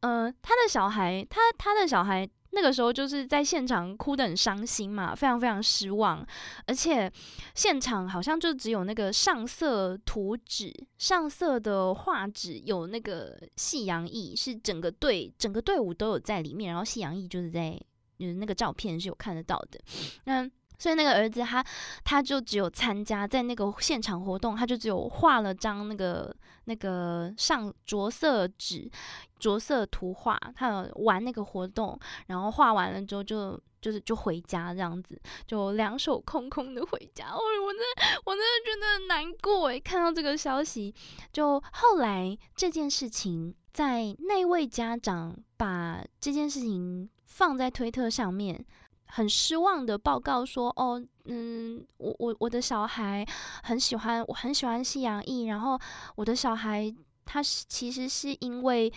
[0.06, 6.24] 嗯，他的小孩，他他的小孩那个时候就是在现场哭得很伤心嘛，非常非常失望，
[6.66, 7.10] 而且
[7.56, 17.78] 现场好像就只有那个上色图纸、上色的画纸有那个夕阳翼，是整个队整个队伍都有在里面，然后夕阳翼就是在
[18.16, 19.80] 就是那个照片是有看得到的，
[20.24, 21.64] 那所以那个儿子他
[22.04, 26.34] 他就只有参加在那个现场活动，他就只有画了张那个
[26.64, 28.90] 那个上着色纸
[29.38, 37.26] 着色图画，他玩那个活动，然后画完了之后就就是就回家这样子，就两手空空的回家。
[37.26, 40.94] 哦，我真的我真的觉得很难过诶，看到这个消息，
[41.32, 48.64] 就后来这件事情在那位家长把这件事情放在推特上面。
[49.08, 53.26] 很失望的报告说：“哦，嗯，我我我的小孩
[53.62, 55.44] 很喜欢，我很喜欢西洋裔。
[55.44, 55.78] 然后
[56.16, 58.92] 我的小孩他是其实是因为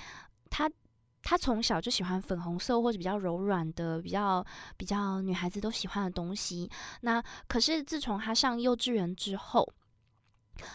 [0.49, 0.69] 他
[1.21, 4.45] 他从小就喜欢粉红色或者比较柔软的、比较
[4.77, 6.69] 比较女孩子都喜欢的东西。
[7.01, 9.67] 那可是自从他上幼稚园之后，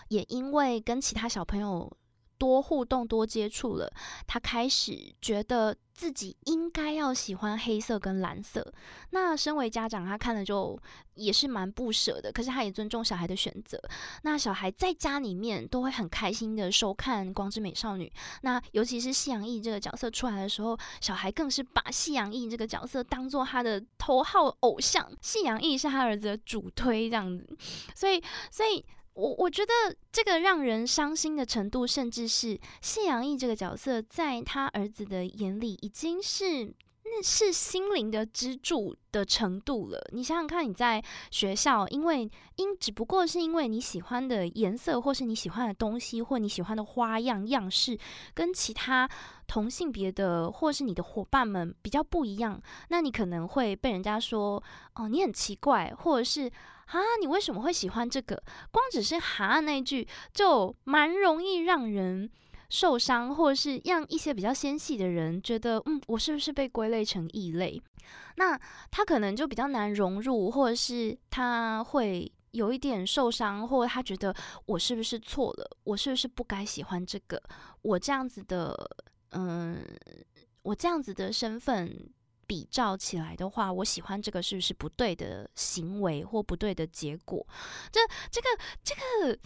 [0.08, 1.90] 也因为跟其他小朋友。”
[2.38, 3.90] 多互动、多接触了，
[4.26, 8.72] 他开始觉得自己应该要喜欢黑色跟蓝色。
[9.10, 10.78] 那身为家长，他看了就
[11.14, 12.32] 也是蛮不舍的。
[12.32, 13.80] 可是他也尊重小孩的选择。
[14.22, 18.06] 那小孩在家里面都会很开心的收看《光之美少女》。
[18.42, 25.08] 那尤其是夕阳翼这个角色出来的时候，小孩更是把夕阳翼这个角色当做他的头号偶像。
[25.20, 27.56] 夕阳翼是他儿子的主推这样子，
[27.94, 28.84] 所以，所以。
[29.14, 29.72] 我我觉得
[30.10, 36.64] 这个让人伤心的程度，甚至是谢阳义这个角色在他儿子的眼里已经是
[37.04, 40.04] 那是心灵的支柱的程度了。
[40.12, 41.00] 你想想看，你在
[41.30, 47.96] 学校，因为因只不过是因为你喜欢的颜色，或是你喜欢的东西，或你喜欢的花样样式，
[48.34, 49.08] 跟其他
[49.46, 54.60] 同性别的或是你的伙伴们比较不一样，那你可能会被人家说
[54.96, 56.50] 哦，你很奇怪，或者是。
[56.86, 58.42] 啊，你为什么会喜欢这个？
[58.70, 62.30] 光只是“哈”那句就蛮容易让人
[62.68, 67.80] 受伤，或者是让一些比较纤细的人觉得，嗯，我是不是被归类成异类？
[68.36, 68.58] 那
[68.90, 74.34] 他可能就比较难融入，或者是他会有一点受伤，或者他觉得
[74.66, 75.76] 我是不是错了？
[75.84, 77.42] 我是不是不该喜欢这个？
[77.82, 78.76] 我这样子的，
[79.30, 79.82] 嗯，
[80.62, 82.10] 我这样子的身份。
[82.46, 87.46] 比照起来的话，我喜欢这个是不是不对的行为或不对的结果？
[87.90, 88.48] 这、这个、
[88.82, 89.38] 这个，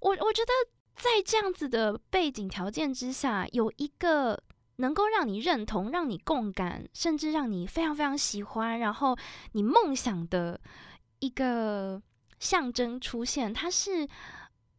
[0.00, 0.52] 我我觉得
[0.94, 4.42] 在这样子的背景条件之下，有一个
[4.76, 9.16] 能够让你认同、让你共感，甚至让你非常非常喜欢，然后
[9.52, 10.60] 你梦想的
[11.18, 12.00] 一个
[12.38, 14.06] 象征出现，它是，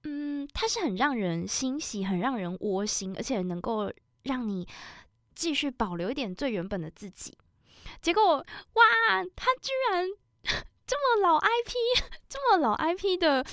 [0.03, 3.91] 嗯，它是很让人欣喜、很让人窝心，而且能够
[4.23, 4.67] 让你
[5.33, 7.37] 继续保留一点最原本的自己。
[8.01, 8.83] 结果哇，
[9.35, 10.07] 他居然
[10.85, 13.45] 这么老 IP，这么老 IP 的，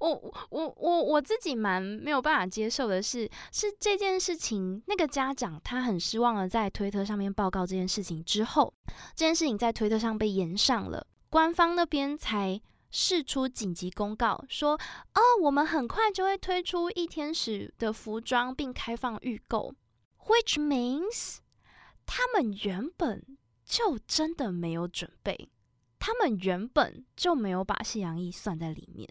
[0.00, 8.74] 我我我我自己蛮没有办法接受的是，是这件事情，那个家长他很失望的在推特上面报告这件事情之后，
[9.14, 19.72] 这件事情在推特上被延上了，官方那边才释出紧急公告说，哦，我们很快就会推出一天使的服装并开放预购
[20.26, 21.38] ，which means。
[22.10, 23.22] 他们原本
[23.66, 25.50] 就真的没有准备，
[25.98, 29.06] 他们原本就没有把夕阳翼算在里面。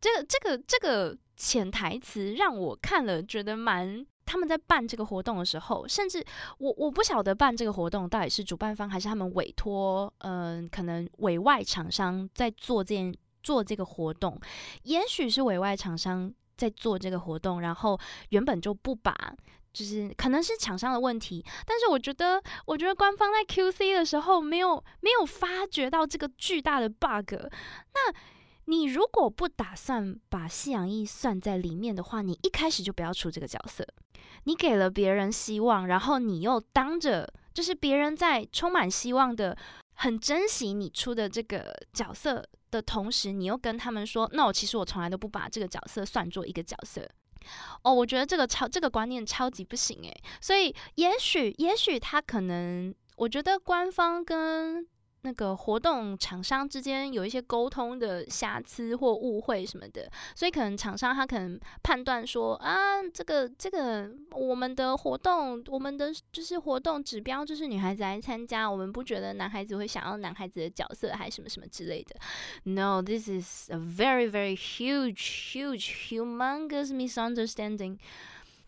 [0.00, 4.06] 这个、这个、这个潜台词让我看了觉得蛮……
[4.24, 6.24] 他们在办这个活动的时候，甚至
[6.58, 14.40] 我我不晓得办这个活动到底是主办方还是他们委托，嗯，可能委外厂商在做这件做这个活动，
[14.82, 17.98] 也许是委外厂商在做这个活动，然后
[18.30, 19.34] 原本就不把。
[19.76, 27.34] 就是可能是厂商的问题，但是我觉得，我觉得官方在 QC 的时候没有没有发觉到这个巨大的 bug。
[27.92, 28.14] 那
[28.64, 33.86] 你如果不打算把夕阳翼算在里面的话，你一开始就不要出这个角色。
[34.44, 39.54] 你给了别人希望，然后你又当着就是别人在充满希望的、
[39.96, 47.06] 很珍惜你出的这个角色的同时，你又跟他们说，那我其实我从来都不把这个角色算作一个角色。
[47.82, 54.86] 哦，我觉得这个超这个观念超级不行诶，所以也许也许他可能，我觉得官方跟。
[55.26, 72.14] 那个活动厂商之间有一些沟通的瑕疵或误会什么的，所以可能厂商他可能判断说啊，这个这个我们的活动，我们的就是活动指标就是女孩子来参加，我们不觉得男孩子会想要男孩子的角色还什么什么之类的。
[72.62, 77.98] No，this is a very very huge huge humongous misunderstanding。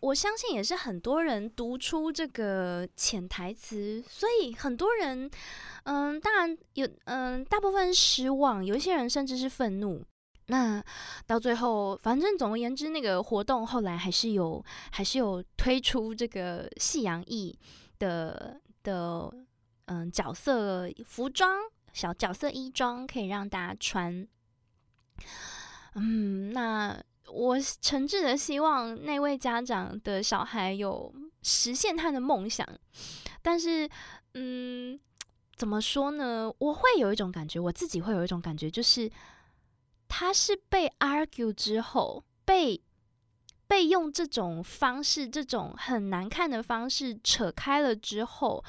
[0.01, 5.29] 我相信也是很多人读出这个潜台词，所以很多人，
[5.83, 10.03] 嗯，当然有，嗯，大部分失望，有一些人甚至是愤怒。
[10.47, 10.83] 那
[11.27, 17.55] 到最后，反正总而言之，那个活动后来还是有，还是有推出这个夕阳翼
[17.99, 19.31] 的的，
[19.85, 21.57] 嗯，角色服装，
[21.93, 24.27] 小角色衣装可以让大家穿。
[25.95, 26.99] 嗯，那
[27.31, 32.67] 我诚挚的希望那位家长的小孩有实现他的梦想，
[33.41, 33.89] 但是，
[34.33, 34.99] 嗯，
[35.55, 36.51] 怎么说呢？
[36.57, 39.09] 我会有一种感觉，我自己会有一种感觉，就是
[40.07, 42.81] 他是被 argue 之后，被
[43.67, 48.63] 被用这种方式，这种很难看的方式扯开了之后。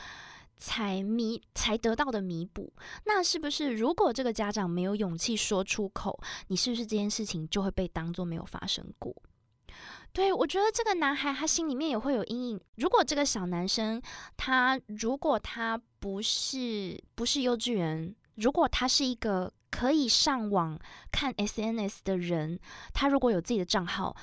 [0.60, 2.72] 才弥才得到的弥补，
[3.06, 9.12] 那是不是如果这个家长没有勇气说出口，你是不是这件事情就会被当做没有发生过？
[10.12, 12.60] 对我觉得这个男孩他心里面也会有阴影。
[12.76, 14.02] 如果这个小男生
[14.36, 20.78] 他如果他不是不是幼稚园，如果他是一个可以上网
[21.10, 22.58] 看 SNS 的人，
[22.92, 24.14] 他如果有自己的账号，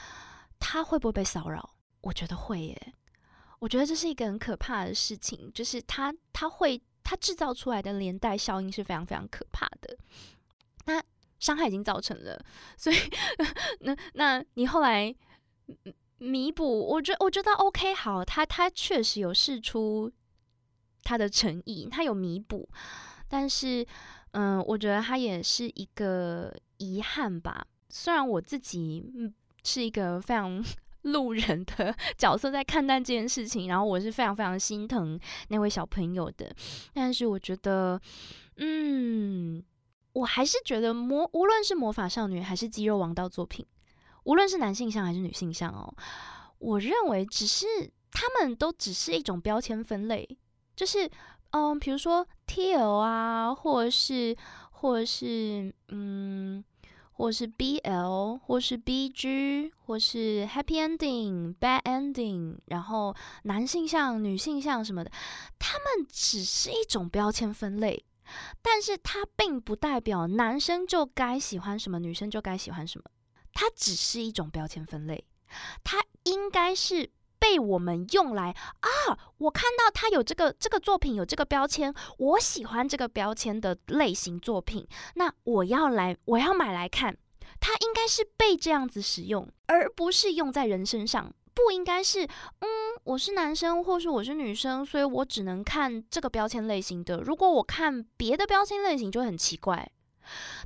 [0.59, 1.71] 他会不会被骚扰？
[2.01, 2.93] 我觉得会耶。
[3.59, 9.97] 我觉得这是一个很可怕的事情，就是他他会他制造出来的连带效应是非常非常可怕的。
[10.85, 11.03] 那
[11.39, 12.39] 伤害已经造成了，
[12.77, 12.95] 所以
[13.79, 15.13] 那那你后来
[16.19, 20.11] 弥补，我觉我觉得 OK 好，他他确实有试出
[21.01, 22.69] 他的诚意，他有弥补，
[23.27, 23.85] 但是
[24.31, 27.65] 嗯，我觉得他也是一个遗憾吧。
[27.89, 29.33] 虽然我自己嗯
[29.63, 30.63] 是一个非常。
[31.07, 36.53] 路人的 角色在看待这件事情，然后我是非常非常心疼那位小朋友的。
[36.93, 37.99] 但是我觉得，
[38.57, 39.63] 嗯，
[40.13, 43.65] 我还是觉得魔，无论是魔法少女还是肌肉王道作品，
[44.23, 45.93] 无论是男性向还是女性向哦，
[46.59, 47.65] 我认为只是
[48.11, 50.27] 他们都只是一种标签分类，
[50.75, 51.09] 就是
[51.51, 54.35] 嗯，比如说 TL 啊，或者是
[54.71, 56.63] 或者是嗯。
[57.17, 65.11] 或是 BL，或是 BG，或是 Happy Ending、Bad Ending，然后男性向、女性向什么的，
[65.57, 68.05] 他们只是一种标签分类，
[68.61, 73.05] 但是它并不代表男生就该喜欢什么，女生就该喜欢什么，
[73.51, 75.25] 它只是一种标签分类，
[75.83, 77.09] 它应该是。
[77.39, 79.17] 被我们用来啊！
[79.37, 87.17] 我看到他有这个这个作品有这个标签，我喜欢这个标签的类型作品，那我要来我要买来看。
[87.59, 91.33] 它应该是被这样子使用，而不是用在人身上。
[91.55, 92.67] 不应该是嗯，
[93.03, 97.19] 我是男生或是我是女生，所以我只能看这个标签类型的。
[97.21, 99.89] 如果我看别的标签类型，就很奇怪。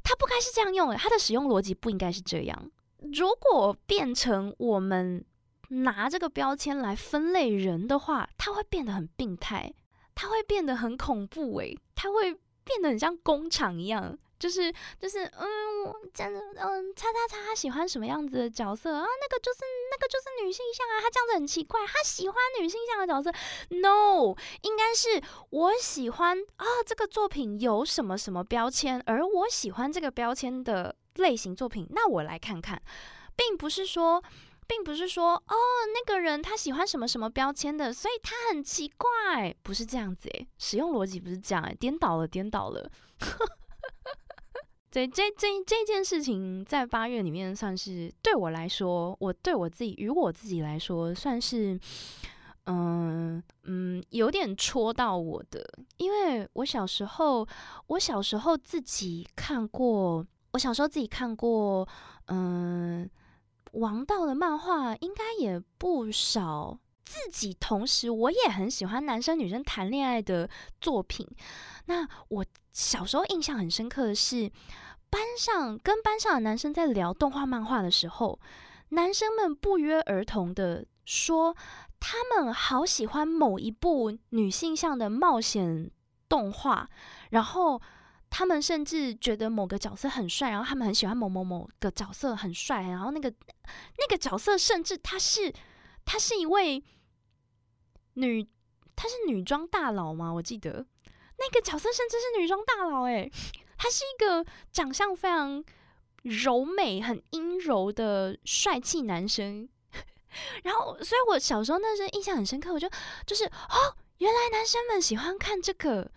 [0.03, 2.71] 它不该是这样用，它的使用逻辑不应该是这样。
[3.13, 5.23] 如果变成我们。
[5.71, 9.73] 拿这个标签来分类人的话，他会变得很病态，
[10.13, 15.47] 他会变得很恐怖诶，他会变得很像工厂一样，就是就是嗯，
[16.13, 19.01] 这样子嗯，叉叉叉他喜欢什么样子的角色啊？
[19.01, 19.59] 那个就是
[19.91, 23.31] 那个就是女性向啊，他这样子很奇怪，他喜欢女性向的角色
[23.69, 32.81] ？No，应该是我喜欢啊，这个作品有什么什么标签，而我喜欢这个标签的类型作品，那我来看看，
[33.37, 34.21] 并不是说。
[34.71, 35.55] 并不是说哦，
[35.93, 42.89] 那个人他喜欢什么什么标签的，所以他很奇怪，不是这样子诶，使用逻辑不是这样诶，颠倒了，颠倒了。
[44.89, 51.77] 对，这这这件事情在八月里面算是对我来说，我对我自己与我自己来说，算是
[52.67, 55.61] 嗯嗯有点戳到我的，
[55.97, 57.45] 因为我小时候，
[57.87, 61.85] 我小时候自己看过，我小时候自己看过，
[62.27, 63.09] 嗯。
[63.71, 70.49] 王道的漫画应该也不少，自己同时我也很喜欢男生女生谈恋爱的
[70.79, 71.27] 作品。
[71.85, 74.51] 那我小时候印象很深刻的是，
[75.09, 78.39] 班上跟班上的男生在聊动画漫画的时候，
[78.89, 81.55] 男生们不约而同的说，
[81.99, 85.89] 他们好喜欢某一部女性向的冒险
[86.27, 86.89] 动画，
[87.29, 87.81] 然后。
[88.31, 93.31] 他们甚至觉得某个角色很帅，然后他们很喜欢某某某个角色很帅，然后那个
[93.99, 95.53] 那个角色甚至他是
[96.05, 96.81] 他是一位
[98.13, 98.47] 女，
[98.95, 100.31] 她是女装大佬吗？
[100.31, 100.85] 我记得
[101.37, 103.29] 那个角色甚至是女装大佬，诶，
[103.77, 105.63] 他是一个长相非常
[106.23, 109.67] 柔美、很阴柔的帅气男生。
[110.63, 112.89] 然后，所以我小时候那时候印象很深刻，我就
[113.27, 116.09] 就是哦，原来男生们喜欢看这个，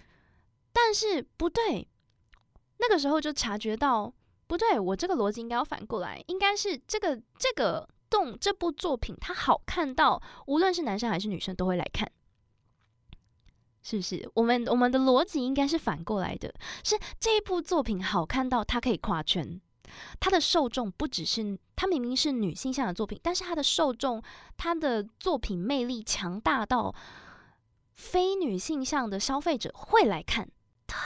[0.72, 1.88] 但是不对。
[2.86, 4.12] 那个时候就察觉到
[4.46, 12.10] 不对，我这个逻辑应该要反过来，应该是这个这个动这部作品它好看到，无论是男生还是女生都会来看，
[13.82, 14.30] 是不是？
[14.34, 16.52] 我们我们的逻辑应该是反过来的，
[16.84, 19.60] 是这一部作品好看到它可以跨圈，
[20.20, 24.22] 它的受众不只是它明明是女性向的作品，但是它的受众
[24.58, 26.94] 它的作品魅力强大到
[27.94, 30.48] 非女性向的消费者会来看。
[30.86, 30.96] 对，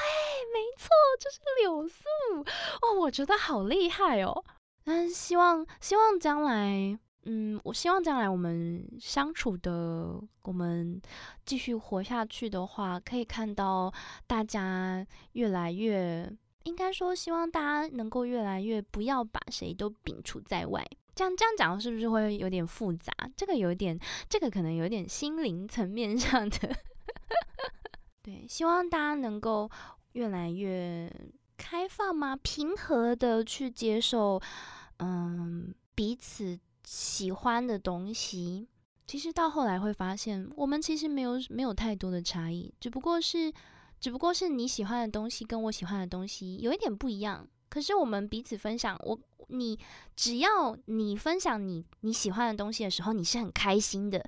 [0.52, 0.88] 没错，
[1.20, 2.04] 就是柳树
[2.82, 4.44] 哦，我觉得好厉害哦。
[4.84, 11.00] 但希望希望将来，嗯，我希望将来我们相处的，我们
[11.44, 13.92] 继续活下去的话，可以看到
[14.26, 16.30] 大家越来越，
[16.64, 20.82] 应该说希望大家能够越来越不要把谁都摒除在外。
[21.14, 23.12] 这样这样讲是不是会有点复杂？
[23.36, 26.58] 这个有点，这个可能有点心灵层面上的。
[28.22, 29.68] 对，希望大家能够
[30.18, 31.08] 越来越
[31.56, 32.36] 开放吗？
[32.42, 34.40] 平和的去接受，
[34.96, 38.66] 嗯，彼此喜欢的东西。
[39.06, 43.52] 其实到后来会发现，我们其实没有没有太多的差异，只不过是，
[44.00, 47.48] 只不过是你喜欢的东西跟我喜欢的东西有一点不一样。
[47.68, 49.18] 可是我们彼此分享，我。
[49.50, 49.78] 你
[50.14, 54.22] 只要你分享你你喜欢的东西的时候，你是很开心的，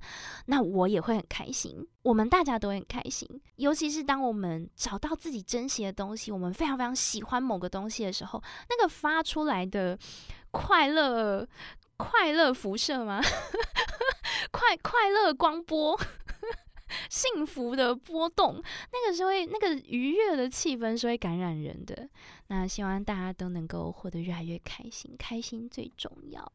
[0.46, 3.28] 那我也会很开心，我们大家都很开心。
[3.56, 9.98] 尤其是当我们找到自己珍惜的东西，我们非常非常喜欢某个东西的时候，那个发出来的
[10.50, 11.46] 快乐
[11.98, 13.20] 快乐辐射吗？
[14.50, 16.00] 快快乐光波。
[17.08, 18.62] 幸福的波动，
[18.92, 22.08] 那个是会那个愉悦的气氛是会感染人的。
[22.48, 26.52] 那希望大家都能够活得越来越开心，开心最重要。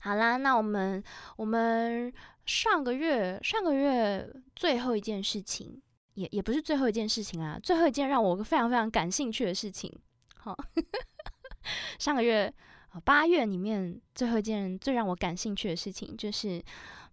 [0.00, 1.02] 好啦，那我们
[1.36, 2.12] 我们
[2.46, 4.26] 上个月上个月
[4.56, 5.80] 最后一件事情，
[6.14, 9.92] 也也不是最后一件事情啊，最后一件让我非常非常感兴趣的事情。
[10.36, 10.56] 好，
[11.98, 12.52] 上个月
[13.04, 16.62] 八月里面最后一件最让我感兴趣的事情就是，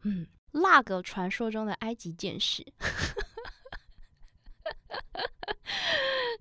[0.03, 0.25] 嗯。
[0.51, 2.65] 那个传说中的埃及剑士，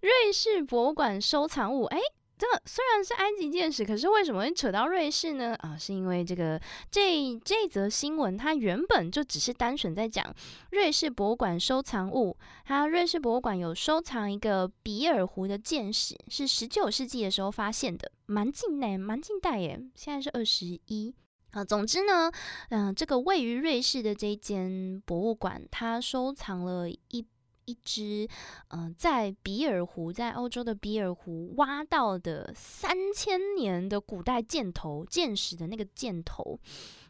[0.00, 1.84] 瑞士博物馆收藏物。
[1.84, 1.98] 哎，
[2.38, 5.54] 这虽然是埃及剑士，可是为什么会扯到瑞士呢？
[5.56, 10.34] 啊，是因为这个这这则新闻，它原本就只是单纯在讲
[10.70, 12.36] 瑞士博物馆收藏物。
[12.64, 19.80] 它瑞士博物馆有收藏一个比尔湖的剑士，是十九世纪的时候发现的，蛮近代，蛮近代耶。
[19.94, 21.14] 现在是二十一。
[21.50, 22.30] 啊，总之呢，
[22.70, 27.26] 嗯，这个位于瑞士的这间博物馆，它收藏了一
[27.64, 28.28] 一只，
[28.68, 36.58] 嗯，在比尔湖，在欧洲的比尔湖挖到的三千年的古代箭头箭矢的那个箭头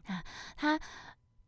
[0.07, 0.22] 啊，
[0.57, 0.80] 它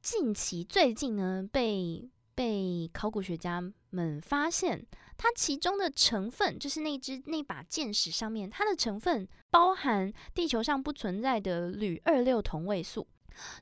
[0.03, 4.87] 近期最近呢被被考古学家们发现。
[5.23, 13.07] 它其中的成分就是那只那把剑矢上面，它的成分包含地球上不存在的铝二六同位素。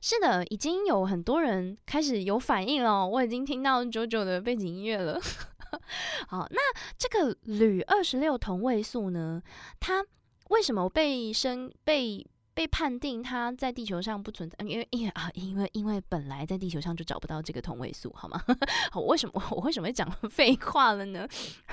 [0.01, 3.05] 是的，已经有很多人开始有反应了。
[3.05, 5.19] 我已经听到九九的背景音乐了。
[6.29, 6.61] 好，那
[6.97, 9.43] 这个铝二十六同位素呢？
[9.81, 10.05] 它
[10.51, 12.25] 为什么被生被？
[12.59, 18.43] 被判定它在地球上不存在，因为因为啊，因为因为本来在地球上就找不到这个同位素，好吗？
[18.91, 21.25] 好，为什么我为什么会讲 废话了呢？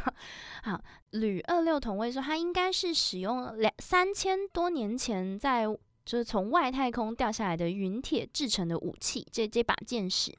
[0.63, 0.81] 好，
[1.11, 5.65] 铝二六同位素，它应该是使用两三千多年前在
[6.05, 10.33] 就是从外太空掉下来的陨铁制成的武器，这这把剑矢。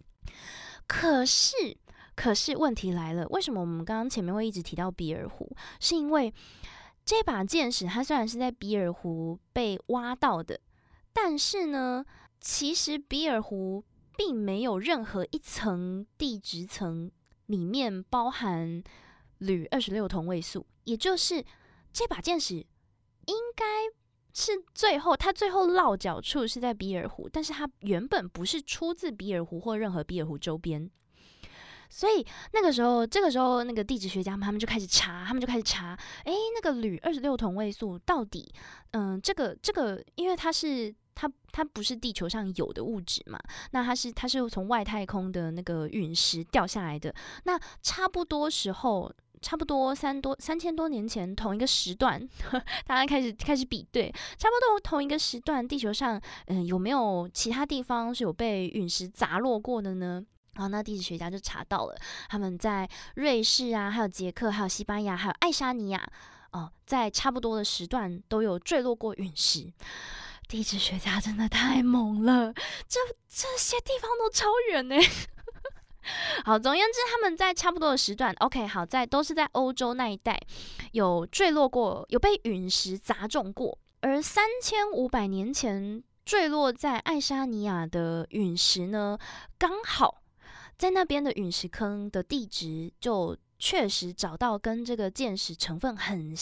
[0.88, 1.76] 可是
[2.16, 5.52] 可是问题来了，为什么我们刚刚前面会一直提到比尔湖？
[5.82, 6.34] 是因为
[7.08, 10.60] 这把剑矢，它虽然是在比尔湖被挖到的，
[11.14, 12.06] 但是呢，
[12.42, 13.86] 其实比尔湖
[14.18, 17.10] 并没有任何一层地质层
[17.46, 18.84] 里面包含
[19.38, 21.42] 铝二十六同位素，也就是
[21.94, 23.66] 这把剑矢应该
[24.34, 30.92] 是最后它最后落脚处是在比尔湖，但是它原本不是出自比尔湖或任何比尔湖周边。
[31.90, 38.52] 所以那个时候，这个时候，那个地质学家他们就开始查，他们就开始查，哎，那个铝二十六同位素到底，
[38.92, 43.40] 嗯，这个这个，因为它是它它不是地球上有的物质嘛，
[43.72, 47.14] 那它是它是从外太空的那个陨石掉下来的，
[47.46, 49.12] 那差不多时候，
[49.42, 52.22] 差不多三多三千多年前同一个时段，
[52.86, 60.24] 大家开始开始比对，差不多同一个时段，地球上嗯有没有其他地方是有被陨石砸落过的呢？
[60.58, 61.96] 然后那地质学家就查到了，
[62.30, 66.04] 他们在瑞士啊，还有捷克，还有西班牙，还有爱沙尼亚，
[66.52, 69.72] 哦，在差不多的时段都有坠落过陨石。
[70.48, 72.52] 地质学家真的太猛了，
[72.88, 73.00] 这
[73.30, 74.96] 这些地方都超远呢。
[76.46, 80.40] 好，总而言之，他们在差不多的时段，OK，好在都是在欧洲那一带
[80.94, 83.78] 有坠落过，有被陨石砸中过。
[84.00, 89.20] 而三千五百年前坠落在爱沙尼亚的陨石呢，
[89.60, 90.22] 刚好。
[90.78, 96.36] 在那边的陨石坑的地质，就确实找到跟这个箭石成分很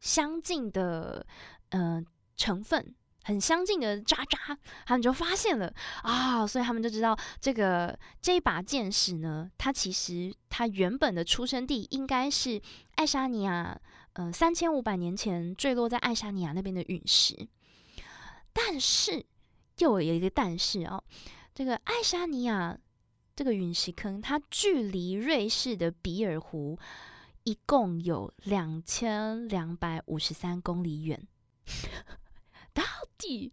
[0.00, 1.26] 相近的，
[1.68, 2.02] 呃，
[2.36, 5.72] 成分很相近的渣渣，他们就发现了
[6.02, 12.60] 啊，所以他们就知道这个这一把箭矢呢，它其实它原本的出生地应该是
[12.96, 13.78] 爱沙尼亚，
[14.14, 17.46] 呃三千五百年前坠落在爱沙尼亚那边的陨石。
[18.54, 19.24] 但是
[19.78, 21.02] 又有一个但是哦，
[21.54, 22.76] 这个爱沙尼亚
[23.34, 26.78] 这个陨石坑，它距离瑞士的比尔湖
[27.44, 31.26] 一共有两千两百五十三公里远。
[32.74, 32.82] 到
[33.18, 33.52] 底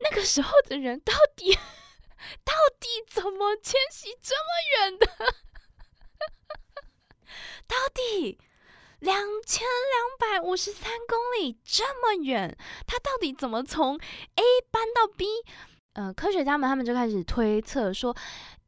[0.00, 1.54] 那个时候的人到底
[2.44, 4.48] 到底怎么迁徙这么
[4.88, 5.06] 远的？
[7.66, 8.38] 到底
[9.00, 12.56] 两千两百五十三公里这么远，
[12.86, 15.26] 他到底怎么从 A 搬到 B？
[15.94, 18.16] 呃，科学家们他们就开始推测说，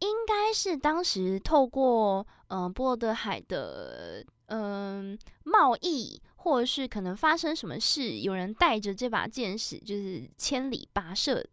[0.00, 6.20] 应该是当时透过嗯波罗的海的嗯贸易。
[6.46, 11.44] 或者是可能发生什么事，有人带着这把剑矢就是千里跋涉，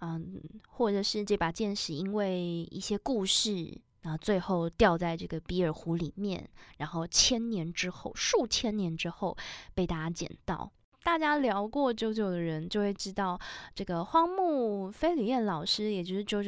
[0.00, 0.40] 嗯，
[0.70, 6.48] 或者是这把剑矢因为一些故事，然后最后掉在这个比尔湖里面，
[6.78, 9.36] 然后千年之后，数千年之后
[9.74, 10.72] 被大家捡到。
[11.02, 13.38] 大家聊过九九的人就会知道，
[13.74, 16.42] 这个荒木飞吕彦老师，也就是九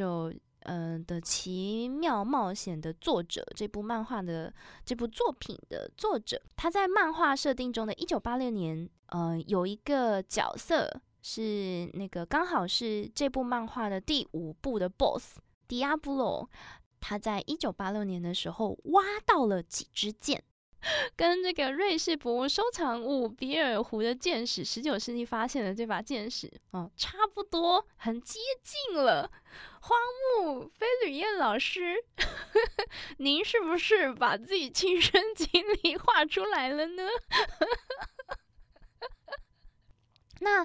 [0.64, 4.52] 嗯的奇妙冒险的作者，这部漫画的
[4.84, 15.38] 这部作品的作者，他在漫画设定中的一九八六年，呃，有一个角色是那个刚好是这部漫画的第五部的 BOSS
[15.68, 16.48] 迪亚布洛，
[17.00, 20.42] 他在一九八六年的时候挖到了几支箭。
[21.16, 29.30] 跟这个瑞士博物收藏物比尔湖的剑矢，十九世纪发现的这把剑矢，哦，差不多，很接近了。
[29.80, 29.98] 荒
[30.38, 31.96] 木飞吕彦老师，
[33.18, 35.48] 您是不是把自己亲身经
[35.82, 37.08] 历画出来了呢？
[40.40, 40.64] 那，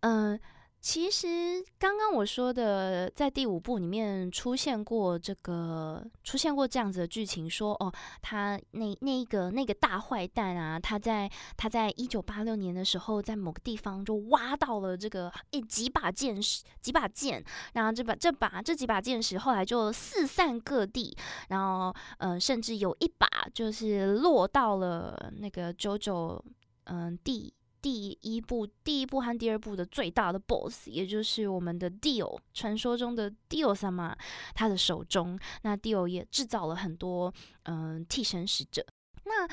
[0.00, 0.40] 嗯。
[0.80, 21.14] 其实刚刚我说的，在第五部里面出现过这个，出现过这样子的剧情，说哦，他那那一个那个大坏蛋啊，他在他在一九八六年的时候，在某个地方就挖到了这个一几把剑矢，几把剑，然后这把这把这几把剑矢后来就四散各地，
[21.50, 26.42] 然后呃，甚至有一把就是落到了那个九九
[26.84, 27.52] 嗯地。
[27.82, 34.16] 第一部、第一部和第二部的最大的 BOSS，也就是我们的 Deal，传说中的 Dio 萨嘛，
[34.54, 37.32] 他的手中，那 Deal 也制造了很多
[37.64, 38.84] 嗯替身使者。
[39.24, 39.46] 那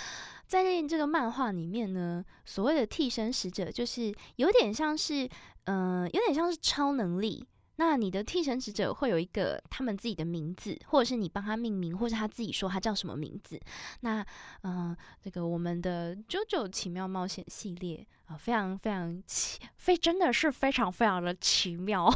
[0.47, 5.29] 在这个漫画里面呢，所谓的替身使者，就是有点像是
[5.65, 7.45] 嗯，有点像是超能力。
[7.79, 13.59] 那你的替身使者会有一个他们自己的名字，或者是你帮他命名，或者他自己说他叫什么名字。
[13.99, 14.25] 那，
[14.63, 22.07] 嗯，这个我们的《JoJo 奇妙冒险》系列啊，非常非常奇，非真的是非常非常的奇妙。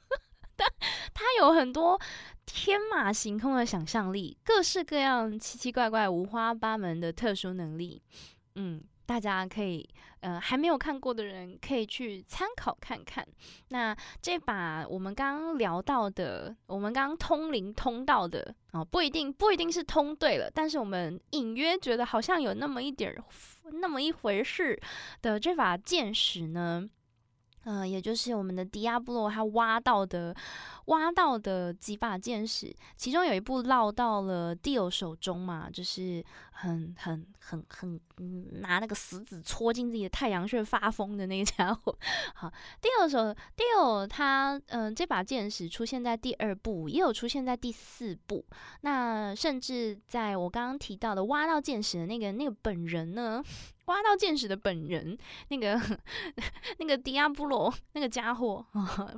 [0.56, 0.66] 但
[1.12, 2.00] 他有很多
[2.46, 8.00] 天马行空的想象力，各式各样奇奇怪怪、五花八门的特殊能力。
[8.54, 8.82] 嗯。
[9.06, 9.88] 大家可以，
[10.20, 13.26] 呃，还没有看过的人可以去参考看看。
[13.68, 23.24] 那这把我们刚刚聊到的，我们刚刚通灵通到的啊，不一定不一定是通对了，但是我们隐约觉得好像有那么一点儿
[23.70, 24.78] 那么一回事
[25.22, 26.88] 的这把剑矢呢。
[27.68, 30.32] 嗯，也就是我们的迪亚布洛他挖到的，
[30.84, 36.24] 挖到的几把剑矢，其中有一部落到了蒂欧手中嘛，就是
[36.58, 38.00] 很很很很
[38.60, 41.96] 拿那个石子戳进自己的太阳穴发疯的那个家伙。
[42.34, 42.50] 好，
[42.80, 48.44] 蒂欧手蒂欧他嗯，这把剑矢出现在第二部，也有出现在第四部。
[48.80, 53.42] 那甚至在我刚刚提到的挖到剑矢的那个那个本人呢？
[53.86, 55.80] 挖到剑矢的本人，那个
[56.78, 58.66] 那个迪亚布罗那个家伙，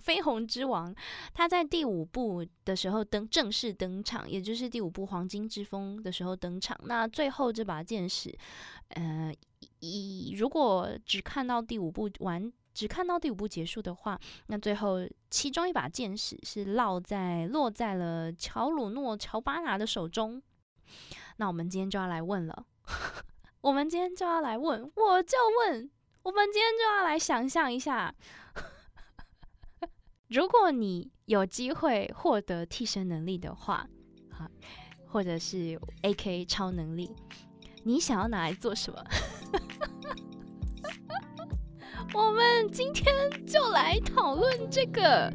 [0.05, 0.95] 绯红之王，
[1.33, 6.79] 他在第五部的时候登正式登场，也就是第五部黄金之风的时候登场。
[6.85, 8.35] 那最最后这把剑矢，
[8.89, 9.31] 呃，
[9.81, 20.43] 以如果只看到第五部完，只看到第五部结束的话，那最后其中一把剑矢是落在落在了乔鲁诺乔巴拿的手中。
[21.37, 22.65] 那我们今天就要来问了。
[23.61, 25.91] 我们今天就要来问，我就问，
[26.23, 28.15] 我们今天就要来想象一下，
[30.29, 33.87] 如果你有机会获得替身能力的话，
[34.31, 34.49] 好，
[35.09, 37.11] 或者是 A K 超能力，
[37.83, 39.03] 你想要拿来做什么？
[42.15, 43.13] 我们今天
[43.47, 45.33] 就来讨论这个。